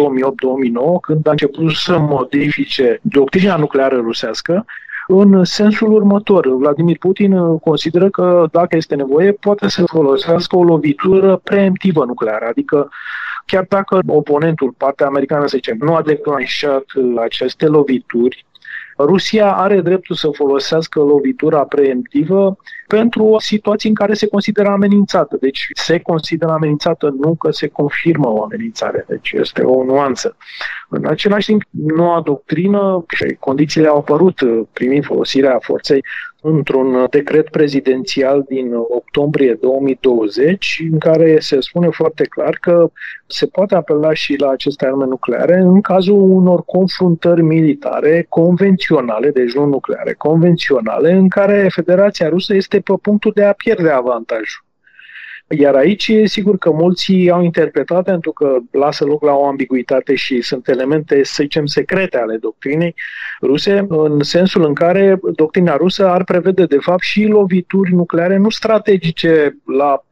când 1.00 1.26
a 1.26 1.30
început 1.30 1.70
să 1.70 1.98
modifice 1.98 2.98
doctrina 3.02 3.56
nucleară 3.56 3.96
rusească, 3.96 4.64
în 5.06 5.44
sensul 5.44 5.92
următor. 5.92 6.56
Vladimir 6.56 6.98
Putin 6.98 7.58
consideră 7.58 8.10
că, 8.10 8.48
dacă 8.52 8.76
este 8.76 8.94
nevoie, 8.94 9.32
poate 9.32 9.68
să 9.68 9.84
folosească 9.86 10.56
o 10.56 10.64
lovitură 10.64 11.36
preemptivă 11.36 12.04
nucleară, 12.04 12.46
adică 12.48 12.88
chiar 13.46 13.66
dacă 13.68 13.98
oponentul, 14.06 14.74
partea 14.76 15.06
americană, 15.06 15.46
să 15.46 15.56
zicem, 15.56 15.76
nu 15.80 15.94
a 15.94 16.02
declanșat 16.02 16.84
aceste 17.16 17.66
lovituri, 17.66 18.46
Rusia 18.98 19.52
are 19.56 19.80
dreptul 19.80 20.16
să 20.16 20.28
folosească 20.32 21.00
lovitura 21.00 21.64
preemptivă 21.64 22.56
pentru 22.86 23.36
situații 23.38 23.88
în 23.88 23.94
care 23.94 24.14
se 24.14 24.26
consideră 24.26 24.68
amenințată. 24.68 25.36
Deci 25.40 25.68
se 25.74 25.98
consideră 25.98 26.52
amenințată, 26.52 27.14
nu 27.20 27.34
că 27.34 27.50
se 27.50 27.68
confirmă 27.68 28.28
o 28.28 28.42
amenințare. 28.42 29.04
Deci 29.08 29.32
este 29.32 29.62
o 29.62 29.84
nuanță. 29.84 30.36
În 30.96 31.06
același 31.06 31.46
timp, 31.46 31.62
noua 31.70 32.20
doctrină 32.20 33.04
și 33.08 33.36
condițiile 33.38 33.88
au 33.88 33.96
apărut 33.96 34.40
primind 34.72 35.04
folosirea 35.04 35.58
forței 35.60 36.04
într-un 36.46 37.06
decret 37.10 37.48
prezidențial 37.48 38.44
din 38.48 38.74
octombrie 38.74 39.58
2020, 39.60 40.82
în 40.92 40.98
care 40.98 41.38
se 41.40 41.60
spune 41.60 41.88
foarte 41.88 42.24
clar 42.24 42.56
că 42.60 42.90
se 43.26 43.46
poate 43.46 43.74
apela 43.74 44.12
și 44.12 44.36
la 44.38 44.48
aceste 44.48 44.86
arme 44.86 45.04
nucleare 45.04 45.56
în 45.56 45.80
cazul 45.80 46.20
unor 46.20 46.64
confruntări 46.64 47.42
militare 47.42 48.26
convenționale, 48.28 49.30
deci 49.30 49.54
nu 49.54 49.64
nucleare, 49.64 50.12
convenționale, 50.12 51.12
în 51.12 51.28
care 51.28 51.68
Federația 51.74 52.28
Rusă 52.28 52.54
este 52.54 52.80
pe 52.80 52.92
punctul 53.02 53.32
de 53.34 53.44
a 53.44 53.52
pierde 53.52 53.90
avantajul. 53.90 54.63
Iar 55.48 55.74
aici 55.74 56.08
e 56.08 56.26
sigur 56.26 56.58
că 56.58 56.70
mulți 56.70 57.28
au 57.30 57.42
interpretat 57.42 58.04
pentru 58.04 58.32
că 58.32 58.56
lasă 58.70 59.04
loc 59.04 59.22
la 59.22 59.32
o 59.32 59.46
ambiguitate 59.46 60.14
și 60.14 60.40
sunt 60.40 60.68
elemente, 60.68 61.24
să 61.24 61.36
zicem, 61.42 61.66
secrete 61.66 62.18
ale 62.18 62.36
doctrinei 62.36 62.94
ruse, 63.40 63.86
în 63.88 64.22
sensul 64.22 64.64
în 64.64 64.74
care 64.74 65.18
doctrina 65.36 65.76
rusă 65.76 66.08
ar 66.08 66.24
prevede 66.24 66.64
de 66.64 66.78
fapt 66.80 67.02
și 67.02 67.24
lovituri 67.24 67.92
nucleare 67.92 68.36
nu 68.36 68.50
strategice 68.50 69.56
la 69.64 70.04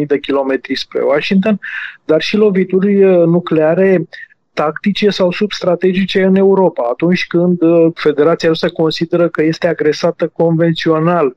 15.000 0.00 0.06
de 0.06 0.18
kilometri 0.18 0.76
spre 0.76 1.02
Washington, 1.02 1.58
dar 2.04 2.20
și 2.20 2.36
lovituri 2.36 2.94
nucleare 3.26 4.08
tactice 4.52 5.10
sau 5.10 5.30
substrategice 5.30 6.22
în 6.22 6.36
Europa, 6.36 6.88
atunci 6.90 7.26
când 7.26 7.58
Federația 7.94 8.48
Rusă 8.48 8.68
consideră 8.68 9.28
că 9.28 9.42
este 9.42 9.66
agresată 9.66 10.28
convențional 10.28 11.34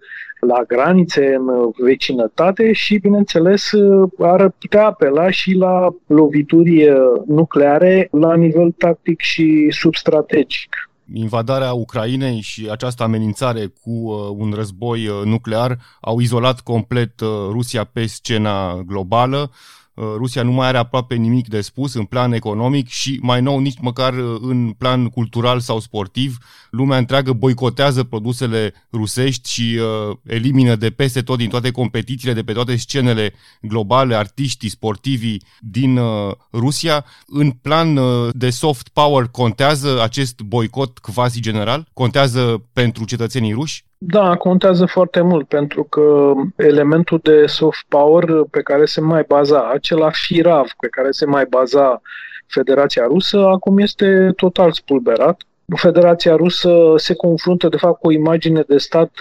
la 0.48 0.64
granițe 0.68 1.36
în 1.36 1.72
vecinătate 1.78 2.72
și, 2.74 2.98
bineînțeles, 2.98 3.72
ar 4.20 4.50
putea 4.60 4.86
apela 4.86 5.30
și 5.30 5.52
la 5.54 5.96
lovituri 6.08 6.88
nucleare 7.28 8.08
la 8.12 8.36
nivel 8.36 8.72
tactic 8.78 9.20
și 9.20 9.68
substrategic 9.70 10.92
invadarea 11.14 11.74
Ucrainei 11.74 12.40
și 12.42 12.68
această 12.72 13.04
amenințare 13.04 13.74
cu 13.82 13.90
uh, 13.90 14.36
un 14.38 14.52
război 14.56 15.08
uh, 15.08 15.22
nuclear 15.26 15.78
au 16.02 16.20
izolat 16.20 16.60
complet 16.60 17.20
uh, 17.20 17.30
Rusia 17.50 17.84
pe 17.84 18.06
scena 18.06 18.82
globală. 18.88 19.52
Uh, 19.94 20.06
Rusia 20.18 20.44
nu 20.44 20.52
mai 20.52 20.68
are 20.68 20.78
aproape 20.78 21.16
nimic 21.16 21.48
de 21.48 21.62
spus 21.62 21.94
în 21.94 22.04
plan 22.06 22.34
economic 22.34 22.88
și 22.88 23.20
mai 23.22 23.42
nou 23.42 23.60
nici 23.60 23.80
măcar 23.80 24.14
uh, 24.14 24.38
în 24.42 24.72
plan 24.78 25.08
cultural 25.08 25.60
sau 25.60 25.80
sportiv. 25.80 26.38
Lumea 26.70 26.98
întreagă 26.98 27.34
boicotează 27.34 28.04
produsele 28.04 28.74
rusești 28.92 29.52
și 29.52 29.80
uh, 29.80 30.18
elimină 30.24 30.76
de 30.76 30.90
peste 30.90 31.22
tot 31.22 31.38
din 31.38 31.50
toate 31.50 31.72
competițiile, 31.72 32.34
de 32.34 32.44
pe 32.44 32.54
toate 32.54 32.76
scenele 32.76 33.34
globale, 33.62 34.16
artiștii, 34.16 34.70
sportivii 34.70 35.44
din 35.60 35.98
uh, 35.98 36.32
Rusia. 36.54 37.06
În 37.28 37.52
plan 37.52 37.98
uh, 37.98 38.30
de 38.34 38.50
soft 38.50 38.88
power 38.88 39.28
contează 39.28 40.02
acest 40.02 40.42
boicot 40.42 40.98
quasi 40.98 41.40
general? 41.40 41.88
Contează 41.94 42.70
pentru 42.74 43.06
cetățenii 43.06 43.54
ruși? 43.54 43.86
Da, 44.04 44.36
contează 44.36 44.86
foarte 44.86 45.22
mult, 45.22 45.48
pentru 45.48 45.84
că 45.84 46.34
elementul 46.56 47.20
de 47.24 47.46
soft 47.46 47.86
power 47.88 48.26
pe 48.52 48.62
care 48.62 48.86
se 48.86 49.02
mai 49.02 49.24
baza, 49.28 49.70
acela 49.70 50.10
firav 50.12 50.68
pe 50.80 50.88
care 50.88 51.12
se 51.12 51.26
mai 51.26 51.46
baza 51.46 52.02
Federația 52.48 53.06
Rusă, 53.06 53.46
acum 53.46 53.78
este 53.78 54.32
total 54.36 54.72
spulberat. 54.72 55.42
Federația 55.76 56.36
Rusă 56.36 56.94
se 56.96 57.14
confruntă, 57.14 57.68
de 57.68 57.78
fapt, 57.78 58.00
cu 58.00 58.08
o 58.08 58.12
imagine 58.12 58.64
de 58.68 58.78
stat 58.78 59.12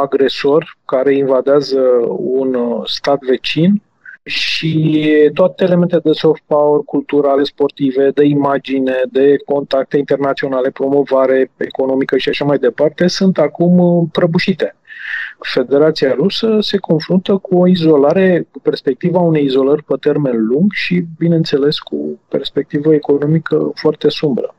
agresor 0.00 0.76
care 0.84 1.16
invadează 1.16 1.80
un 2.16 2.82
stat 2.84 3.18
vecin 3.20 3.82
și 4.26 5.30
toate 5.34 5.64
elemente 5.64 5.98
de 5.98 6.12
soft 6.12 6.42
power 6.46 6.80
culturale, 6.84 7.42
sportive, 7.42 8.10
de 8.10 8.24
imagine, 8.24 8.94
de 9.12 9.36
contacte 9.44 9.98
internaționale, 9.98 10.70
promovare 10.70 11.50
economică 11.56 12.16
și 12.16 12.28
așa 12.28 12.44
mai 12.44 12.58
departe, 12.58 13.06
sunt 13.06 13.38
acum 13.38 14.08
prăbușite. 14.12 14.76
Federația 15.40 16.12
Rusă 16.12 16.58
se 16.60 16.76
confruntă 16.76 17.36
cu 17.36 17.56
o 17.56 17.66
izolare, 17.66 18.46
cu 18.50 18.58
perspectiva 18.60 19.18
unei 19.18 19.44
izolări 19.44 19.82
pe 19.82 19.94
termen 20.00 20.46
lung 20.46 20.72
și, 20.72 21.04
bineînțeles, 21.18 21.78
cu 21.78 22.20
perspectivă 22.28 22.94
economică 22.94 23.70
foarte 23.74 24.08
sumbră. 24.08 24.55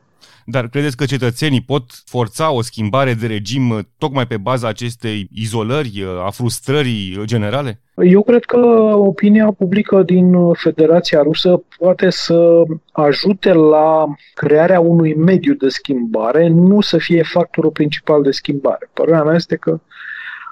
Dar 0.50 0.68
credeți 0.68 0.96
că 0.96 1.04
cetățenii 1.04 1.60
pot 1.60 1.82
forța 2.04 2.50
o 2.50 2.62
schimbare 2.62 3.14
de 3.14 3.26
regim 3.26 3.70
uh, 3.70 3.78
tocmai 3.98 4.26
pe 4.26 4.36
baza 4.36 4.68
acestei 4.68 5.28
izolări, 5.32 6.02
uh, 6.02 6.24
a 6.26 6.30
frustrării 6.30 7.20
generale? 7.24 7.80
Eu 7.94 8.22
cred 8.22 8.44
că 8.44 8.58
opinia 8.94 9.46
publică 9.58 10.02
din 10.02 10.52
Federația 10.52 11.22
Rusă 11.22 11.62
poate 11.78 12.10
să 12.10 12.62
ajute 12.92 13.52
la 13.52 14.06
crearea 14.34 14.80
unui 14.80 15.14
mediu 15.14 15.54
de 15.54 15.68
schimbare, 15.68 16.48
nu 16.48 16.80
să 16.80 16.98
fie 16.98 17.22
factorul 17.22 17.70
principal 17.70 18.22
de 18.22 18.30
schimbare. 18.30 18.90
Părerea 18.92 19.22
mea 19.22 19.34
este 19.34 19.56
că 19.56 19.80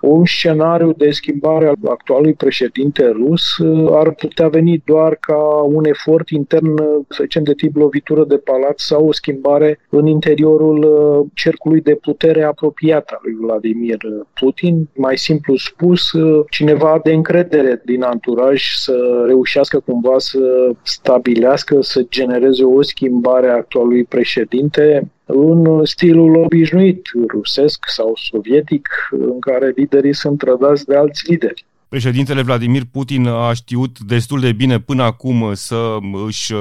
un 0.09 0.25
scenariu 0.25 0.93
de 0.93 1.11
schimbare 1.11 1.67
al 1.67 1.77
actualului 1.89 2.35
președinte 2.35 3.09
rus 3.09 3.57
uh, 3.57 3.89
ar 3.93 4.11
putea 4.11 4.49
veni 4.49 4.83
doar 4.85 5.15
ca 5.15 5.37
un 5.63 5.85
efort 5.85 6.29
intern, 6.29 6.69
uh, 6.69 7.05
să 7.09 7.23
zicem, 7.23 7.43
de 7.43 7.55
tip 7.55 7.77
lovitură 7.77 8.25
de 8.25 8.37
palat 8.37 8.79
sau 8.79 9.07
o 9.07 9.13
schimbare 9.13 9.79
în 9.89 10.07
interiorul 10.07 10.83
uh, 10.83 11.27
cercului 11.35 11.81
de 11.81 11.95
putere 11.95 12.43
apropiat 12.43 13.09
al 13.11 13.19
lui 13.23 13.35
Vladimir 13.41 13.99
Putin. 14.41 14.89
Mai 14.95 15.19
simplu 15.19 15.57
spus, 15.57 16.11
cineva 16.51 17.01
de 17.05 17.13
încredere 17.13 17.83
din 17.85 18.03
anturaj 18.03 18.63
să 18.75 19.25
reușească 19.27 19.79
cumva 19.79 20.15
să 20.19 20.71
stabilească, 20.83 21.81
să 21.81 22.07
genereze 22.09 22.65
o 22.65 22.83
schimbare 22.83 23.49
a 23.49 23.55
actualului 23.55 24.05
președinte 24.05 25.11
în 25.27 25.85
stilul 25.85 26.37
obișnuit 26.37 27.07
rusesc 27.29 27.85
sau 27.89 28.13
sovietic, 28.31 28.89
în 29.11 29.41
care 29.41 29.73
liderii 29.77 30.15
sunt 30.15 30.39
trădați 30.39 30.85
de 30.85 30.97
alți 30.97 31.31
lideri. 31.31 31.65
Președintele 31.89 32.43
Vladimir 32.43 32.83
Putin 32.93 33.27
a 33.27 33.53
știut 33.53 33.99
destul 33.99 34.41
de 34.41 34.53
bine 34.53 34.81
până 34.81 35.03
acum 35.03 35.55
să 35.55 35.97
își 36.27 36.53
uh, 36.53 36.61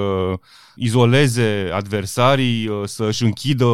izoleze 0.75 1.69
adversarii, 1.71 2.67
uh, 2.67 2.81
să 2.83 3.05
își 3.05 3.23
închidă 3.23 3.65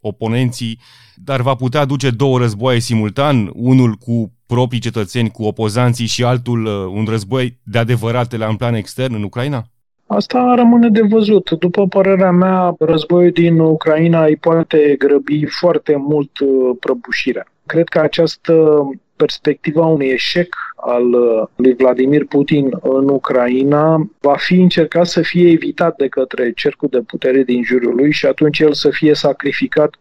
oponenții, 0.00 0.80
dar 1.14 1.40
va 1.40 1.54
putea 1.54 1.84
duce 1.84 2.10
două 2.10 2.38
războaie 2.38 2.80
simultan, 2.80 3.50
unul 3.54 3.92
cu 3.92 4.32
proprii 4.46 4.80
cetățeni, 4.80 5.30
cu 5.30 5.42
opozanții 5.42 6.06
și 6.06 6.24
altul 6.24 6.64
uh, 6.64 6.72
un 6.72 7.04
război 7.08 7.58
de 7.62 7.78
adevăratele 7.78 8.44
în 8.44 8.56
plan 8.56 8.74
extern 8.74 9.14
în 9.14 9.22
Ucraina? 9.22 9.66
Asta 10.10 10.54
rămâne 10.54 10.88
de 10.88 11.02
văzut. 11.02 11.50
După 11.50 11.86
părerea 11.86 12.30
mea, 12.30 12.74
războiul 12.78 13.30
din 13.30 13.58
Ucraina 13.58 14.24
îi 14.24 14.36
poate 14.36 14.94
grăbi 14.98 15.46
foarte 15.46 15.96
mult 15.96 16.38
uh, 16.38 16.76
prăbușirea. 16.80 17.46
Cred 17.66 17.88
că 17.88 17.98
această 17.98 18.82
perspectiva 19.16 19.86
unui 19.86 20.06
eșec 20.06 20.56
al 20.76 21.12
uh, 21.12 21.46
lui 21.56 21.74
Vladimir 21.74 22.26
Putin 22.26 22.70
în 22.82 23.08
Ucraina 23.08 24.10
va 24.20 24.36
fi 24.36 24.54
încercat 24.54 25.06
să 25.06 25.20
fie 25.20 25.50
evitat 25.50 25.96
de 25.96 26.08
către 26.08 26.52
cercul 26.52 26.88
de 26.90 27.00
putere 27.00 27.42
din 27.42 27.64
jurul 27.64 27.94
lui 27.94 28.12
și 28.12 28.26
atunci 28.26 28.58
el 28.58 28.72
să 28.72 28.90
fie 28.90 29.14
sacrificat 29.14 29.94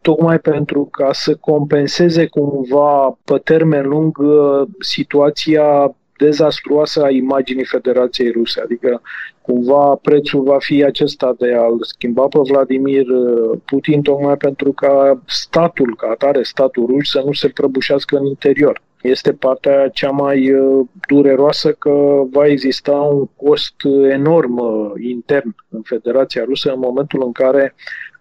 tocmai 0.00 0.38
pentru 0.38 0.84
ca 0.84 1.12
să 1.12 1.34
compenseze 1.34 2.26
cumva 2.26 3.18
pe 3.24 3.38
termen 3.44 3.88
lung 3.88 4.18
uh, 4.18 4.68
situația 4.80 5.94
dezastruoasă 6.16 7.02
a 7.02 7.10
imaginii 7.10 7.64
Federației 7.64 8.30
Ruse. 8.30 8.60
Adică 8.60 9.02
cumva 9.42 9.98
prețul 10.02 10.42
va 10.42 10.56
fi 10.58 10.84
acesta 10.84 11.34
de 11.38 11.54
a-l 11.54 11.78
schimba 11.80 12.26
pe 12.26 12.38
Vladimir 12.42 13.06
uh, 13.08 13.58
Putin 13.64 14.02
tocmai 14.02 14.36
pentru 14.36 14.72
ca 14.72 15.22
statul, 15.26 15.96
ca 15.96 16.08
atare, 16.10 16.42
statul 16.42 16.86
rus, 16.86 17.10
să 17.10 17.22
nu 17.24 17.32
se 17.32 17.48
prăbușească 17.48 18.16
în 18.16 18.26
interior. 18.26 18.82
Este 19.02 19.32
partea 19.32 19.88
cea 19.88 20.10
mai 20.10 20.52
uh, 20.52 20.86
dureroasă 21.08 21.72
că 21.72 22.22
va 22.30 22.46
exista 22.46 22.92
un 22.92 23.26
cost 23.36 23.74
enorm 24.10 24.60
intern 25.00 25.54
în 25.68 25.80
Federația 25.84 26.44
Rusă 26.44 26.72
în 26.72 26.78
momentul 26.78 27.22
în 27.24 27.32
care 27.32 27.74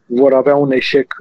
vor 0.05 0.33
avea 0.33 0.55
un 0.55 0.71
eșec 0.71 1.15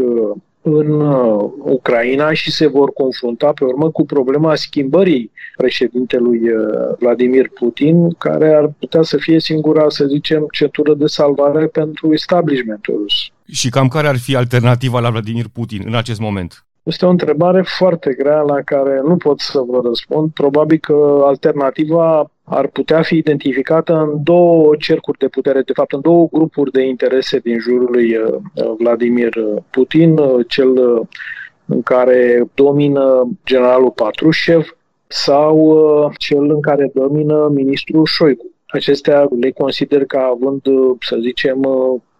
în 0.62 1.00
uh, 1.00 1.50
Ucraina 1.58 2.32
și 2.32 2.50
se 2.50 2.66
vor 2.66 2.92
confrunta 2.92 3.52
pe 3.52 3.64
urmă 3.64 3.90
cu 3.90 4.04
problema 4.04 4.54
schimbării 4.54 5.30
președintelui 5.56 6.38
uh, 6.38 6.96
Vladimir 6.98 7.48
Putin, 7.48 8.10
care 8.10 8.54
ar 8.54 8.72
putea 8.78 9.02
să 9.02 9.16
fie 9.16 9.40
singura, 9.40 9.84
să 9.88 10.04
zicem, 10.04 10.46
cetură 10.52 10.94
de 10.94 11.06
salvare 11.06 11.66
pentru 11.66 12.12
establishmentul 12.12 12.94
rus. 13.02 13.14
Și 13.52 13.68
cam 13.68 13.88
care 13.88 14.08
ar 14.08 14.18
fi 14.18 14.36
alternativa 14.36 15.00
la 15.00 15.10
Vladimir 15.10 15.46
Putin 15.52 15.82
în 15.86 15.94
acest 15.94 16.20
moment? 16.20 16.64
Este 16.90 17.06
o 17.06 17.08
întrebare 17.08 17.62
foarte 17.62 18.14
grea 18.14 18.40
la 18.40 18.60
care 18.64 19.00
nu 19.04 19.16
pot 19.16 19.40
să 19.40 19.60
vă 19.60 19.80
răspund. 19.84 20.30
Probabil 20.32 20.78
că 20.78 21.22
alternativa 21.24 22.30
ar 22.44 22.66
putea 22.66 23.02
fi 23.02 23.16
identificată 23.16 23.94
în 23.94 24.22
două 24.22 24.74
cercuri 24.78 25.18
de 25.18 25.28
putere, 25.28 25.62
de 25.62 25.72
fapt 25.72 25.92
în 25.92 26.00
două 26.00 26.28
grupuri 26.32 26.70
de 26.70 26.82
interese 26.82 27.38
din 27.38 27.58
jurul 27.58 27.88
lui 27.90 28.16
uh, 28.16 28.34
Vladimir 28.78 29.32
Putin, 29.70 30.18
uh, 30.18 30.46
cel 30.48 30.70
uh, 30.70 31.06
în 31.66 31.82
care 31.82 32.48
domină 32.54 33.28
generalul 33.44 33.90
Patrușev 33.90 34.76
sau 35.06 36.12
cel 36.18 36.50
în 36.50 36.60
care 36.60 36.90
domină 36.94 37.50
ministrul 37.54 38.04
Șoigu. 38.04 38.50
Acestea 38.66 39.28
le 39.40 39.50
consider 39.50 40.04
ca 40.04 40.22
având, 40.34 40.62
să 41.00 41.16
zicem, 41.20 41.66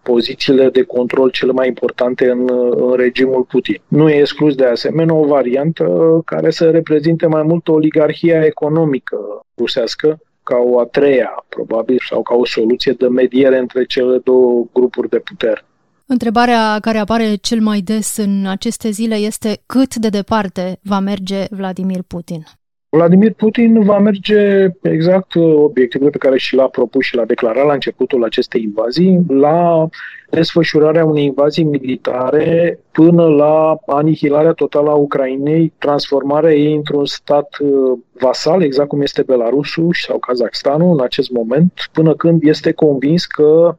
pozițiile 0.03 0.69
de 0.69 0.83
control 0.83 1.31
cele 1.31 1.53
mai 1.53 1.67
importante 1.67 2.31
în, 2.31 2.49
în 2.77 2.97
regimul 2.97 3.43
Putin. 3.43 3.81
Nu 3.89 4.09
e 4.09 4.19
exclus 4.19 4.55
de 4.55 4.65
asemenea 4.65 5.15
o 5.15 5.27
variantă 5.27 5.87
care 6.25 6.51
să 6.51 6.71
reprezinte 6.71 7.27
mai 7.27 7.43
mult 7.43 7.69
oligarhia 7.69 8.45
economică 8.45 9.17
rusească, 9.59 10.19
ca 10.43 10.57
o 10.57 10.79
a 10.81 10.85
treia, 10.85 11.45
probabil, 11.49 11.99
sau 12.09 12.23
ca 12.23 12.35
o 12.35 12.47
soluție 12.47 12.93
de 12.93 13.09
mediere 13.09 13.59
între 13.59 13.85
cele 13.85 14.19
două 14.25 14.65
grupuri 14.73 15.09
de 15.09 15.19
putere. 15.19 15.65
Întrebarea 16.07 16.79
care 16.81 16.99
apare 16.99 17.35
cel 17.35 17.61
mai 17.61 17.81
des 17.81 18.17
în 18.17 18.47
aceste 18.47 18.91
zile 18.91 19.15
este 19.15 19.63
cât 19.67 19.95
de 19.95 20.09
departe 20.09 20.79
va 20.83 20.99
merge 20.99 21.45
Vladimir 21.51 22.03
Putin. 22.07 22.45
Vladimir 22.93 23.33
Putin 23.35 23.83
va 23.83 23.99
merge 23.99 24.67
exact 24.83 25.35
uh, 25.35 25.55
obiectivul 25.55 26.11
pe 26.11 26.19
care 26.19 26.39
și 26.39 26.55
l-a 26.55 26.69
propus 26.69 27.05
și 27.05 27.15
l-a 27.15 27.25
declarat 27.25 27.67
la 27.67 27.73
începutul 27.73 28.25
acestei 28.25 28.63
invazii, 28.63 29.25
la 29.29 29.89
desfășurarea 30.31 31.05
unei 31.05 31.25
invazii 31.25 31.65
militare 31.65 32.79
până 32.93 33.27
la 33.29 33.77
anihilarea 33.87 34.53
totală 34.53 34.91
a 34.91 34.95
Ucrainei, 34.95 35.73
transformarea 35.79 36.55
ei 36.55 36.75
într-un 36.75 37.07
stat 37.07 37.57
uh, 37.61 37.99
vasal, 38.13 38.63
exact 38.63 38.89
cum 38.89 39.01
este 39.01 39.23
Belarusul 39.23 39.93
sau 39.93 40.19
Kazakhstanul 40.19 40.93
în 40.93 41.05
acest 41.05 41.31
moment, 41.31 41.73
până 41.93 42.15
când 42.15 42.43
este 42.43 42.73
convins 42.73 43.25
că 43.25 43.77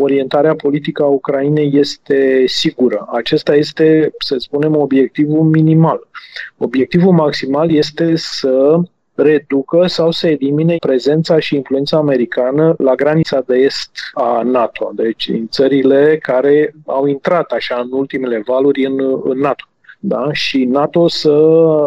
orientarea 0.00 0.54
politică 0.54 1.02
a 1.02 1.06
Ucrainei 1.06 1.70
este 1.74 2.44
sigură. 2.46 3.08
Acesta 3.12 3.54
este, 3.54 4.12
să 4.18 4.34
spunem, 4.38 4.76
obiectivul 4.76 5.42
minimal. 5.44 6.08
Obiectivul 6.56 7.12
maximal 7.12 7.70
este 7.70 8.12
să 8.16 8.80
reducă 9.14 9.86
sau 9.86 10.10
să 10.10 10.28
elimine 10.28 10.76
prezența 10.76 11.38
și 11.38 11.54
influența 11.54 11.96
americană 11.96 12.74
la 12.78 12.94
granița 12.94 13.42
de 13.46 13.56
est 13.56 13.90
a 14.12 14.42
NATO, 14.42 14.90
deci 14.94 15.28
în 15.28 15.48
țările 15.48 16.18
care 16.22 16.74
au 16.86 17.06
intrat 17.06 17.50
așa 17.50 17.80
în 17.84 17.98
ultimele 17.98 18.42
valuri 18.46 18.84
în, 18.84 19.20
în 19.24 19.38
NATO. 19.38 19.64
Da? 20.00 20.32
Și 20.32 20.64
NATO 20.64 21.08
să 21.08 21.38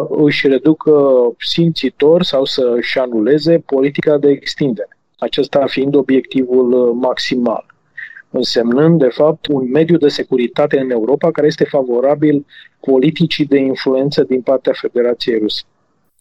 își 0.08 0.48
reducă 0.48 0.92
simțitor 1.38 2.22
sau 2.22 2.44
să 2.44 2.72
își 2.76 2.98
anuleze 2.98 3.62
politica 3.66 4.18
de 4.18 4.30
extindere. 4.30 4.98
Acesta 5.18 5.66
fiind 5.66 5.94
obiectivul 5.94 6.92
maximal 6.94 7.66
însemnând, 8.32 8.98
de 8.98 9.08
fapt, 9.08 9.46
un 9.46 9.70
mediu 9.70 9.96
de 9.96 10.08
securitate 10.08 10.78
în 10.78 10.90
Europa 10.90 11.30
care 11.30 11.46
este 11.46 11.64
favorabil 11.64 12.46
politicii 12.80 13.46
de 13.46 13.58
influență 13.58 14.22
din 14.22 14.40
partea 14.40 14.72
Federației 14.76 15.38
Ruse. 15.38 15.62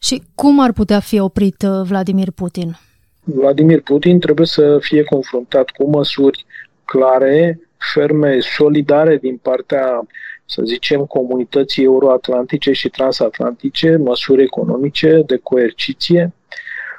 Și 0.02 0.21
cum 0.36 0.60
ar 0.60 0.71
putea 0.71 1.00
fi 1.00 1.19
oprit 1.19 1.62
uh, 1.62 1.82
Vladimir 1.88 2.32
Putin? 2.32 2.78
Vladimir 3.24 3.82
Putin 3.82 4.19
trebuie 4.19 4.47
să 4.47 4.78
fie 4.82 5.04
confruntat 5.04 5.69
cu 5.69 5.89
măsuri 5.89 6.45
clare, 6.86 7.60
ferme, 7.93 8.39
solidare 8.39 9.17
din 9.17 9.38
partea, 9.38 10.08
să 10.45 10.62
zicem, 10.65 11.06
comunității 11.06 11.84
euroatlantice 11.84 12.71
și 12.71 12.89
transatlantice, 12.89 13.95
măsuri 13.95 14.43
economice 14.43 15.24
de 15.26 15.38
coerciție, 15.38 16.34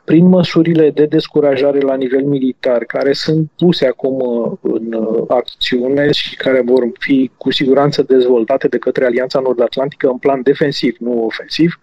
prin 0.04 0.26
măsurile 0.26 0.90
de 0.90 1.06
descurajare 1.06 1.80
la 1.80 1.94
nivel 1.94 2.24
militar, 2.24 2.84
care 2.84 3.12
sunt 3.12 3.50
puse 3.56 3.86
acum 3.86 4.20
uh, 4.20 4.58
în 4.60 4.92
uh, 4.92 5.24
acțiune 5.28 6.10
și 6.10 6.36
care 6.36 6.62
vor 6.64 6.82
fi 6.98 7.30
cu 7.36 7.50
siguranță 7.50 8.02
dezvoltate 8.02 8.68
de 8.68 8.78
către 8.78 9.04
Alianța 9.04 9.40
Nord-Atlantică 9.40 10.08
în 10.08 10.18
plan 10.18 10.42
defensiv, 10.42 10.96
nu 10.98 11.24
ofensiv, 11.24 11.78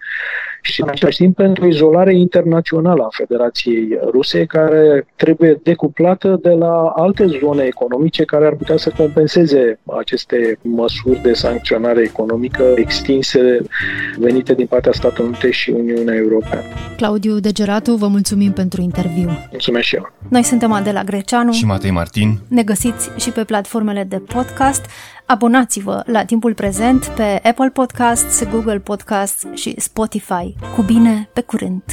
și 0.61 0.81
în 0.81 0.89
același 0.89 1.17
timp 1.17 1.35
pentru 1.35 1.67
izolare 1.67 2.15
internațională 2.15 3.03
a 3.03 3.07
Federației 3.11 3.99
Ruse, 4.11 4.45
care 4.45 5.05
trebuie 5.15 5.59
decuplată 5.63 6.39
de 6.41 6.49
la 6.49 6.93
alte 6.95 7.25
zone 7.25 7.63
economice 7.63 8.23
care 8.23 8.45
ar 8.45 8.53
putea 8.53 8.77
să 8.77 8.91
compenseze 8.97 9.79
aceste 9.97 10.57
măsuri 10.61 11.21
de 11.21 11.33
sancționare 11.33 12.01
economică 12.01 12.63
extinse 12.75 13.57
venite 14.17 14.53
din 14.53 14.65
partea 14.65 14.91
Statelor 14.91 15.29
Unite 15.29 15.51
și 15.51 15.69
Uniunea 15.69 16.15
Europeană. 16.15 16.63
Claudiu 16.97 17.39
Degeratu, 17.39 17.95
vă 17.95 18.07
mulțumim 18.07 18.51
pentru 18.51 18.81
interviu. 18.81 19.29
Mulțumesc 19.51 19.85
și 19.85 19.95
eu. 19.95 20.11
Noi 20.29 20.43
suntem 20.43 20.71
Adela 20.71 21.03
Greceanu 21.03 21.51
și 21.51 21.65
Matei 21.65 21.91
Martin. 21.91 22.37
Ne 22.47 22.63
găsiți 22.63 23.09
și 23.17 23.31
pe 23.31 23.43
platformele 23.43 24.05
de 24.09 24.21
podcast. 24.33 24.85
Abonați-vă 25.29 26.03
la 26.05 26.25
timpul 26.25 26.53
prezent 26.53 27.05
pe 27.05 27.39
Apple 27.43 27.69
Podcasts, 27.69 28.43
Google 28.49 28.79
Podcasts 28.79 29.45
și 29.53 29.79
Spotify. 29.79 30.55
Cu 30.75 30.81
bine, 30.81 31.29
pe 31.33 31.41
curând! 31.41 31.83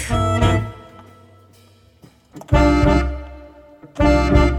thank 3.95 4.51
you 4.51 4.56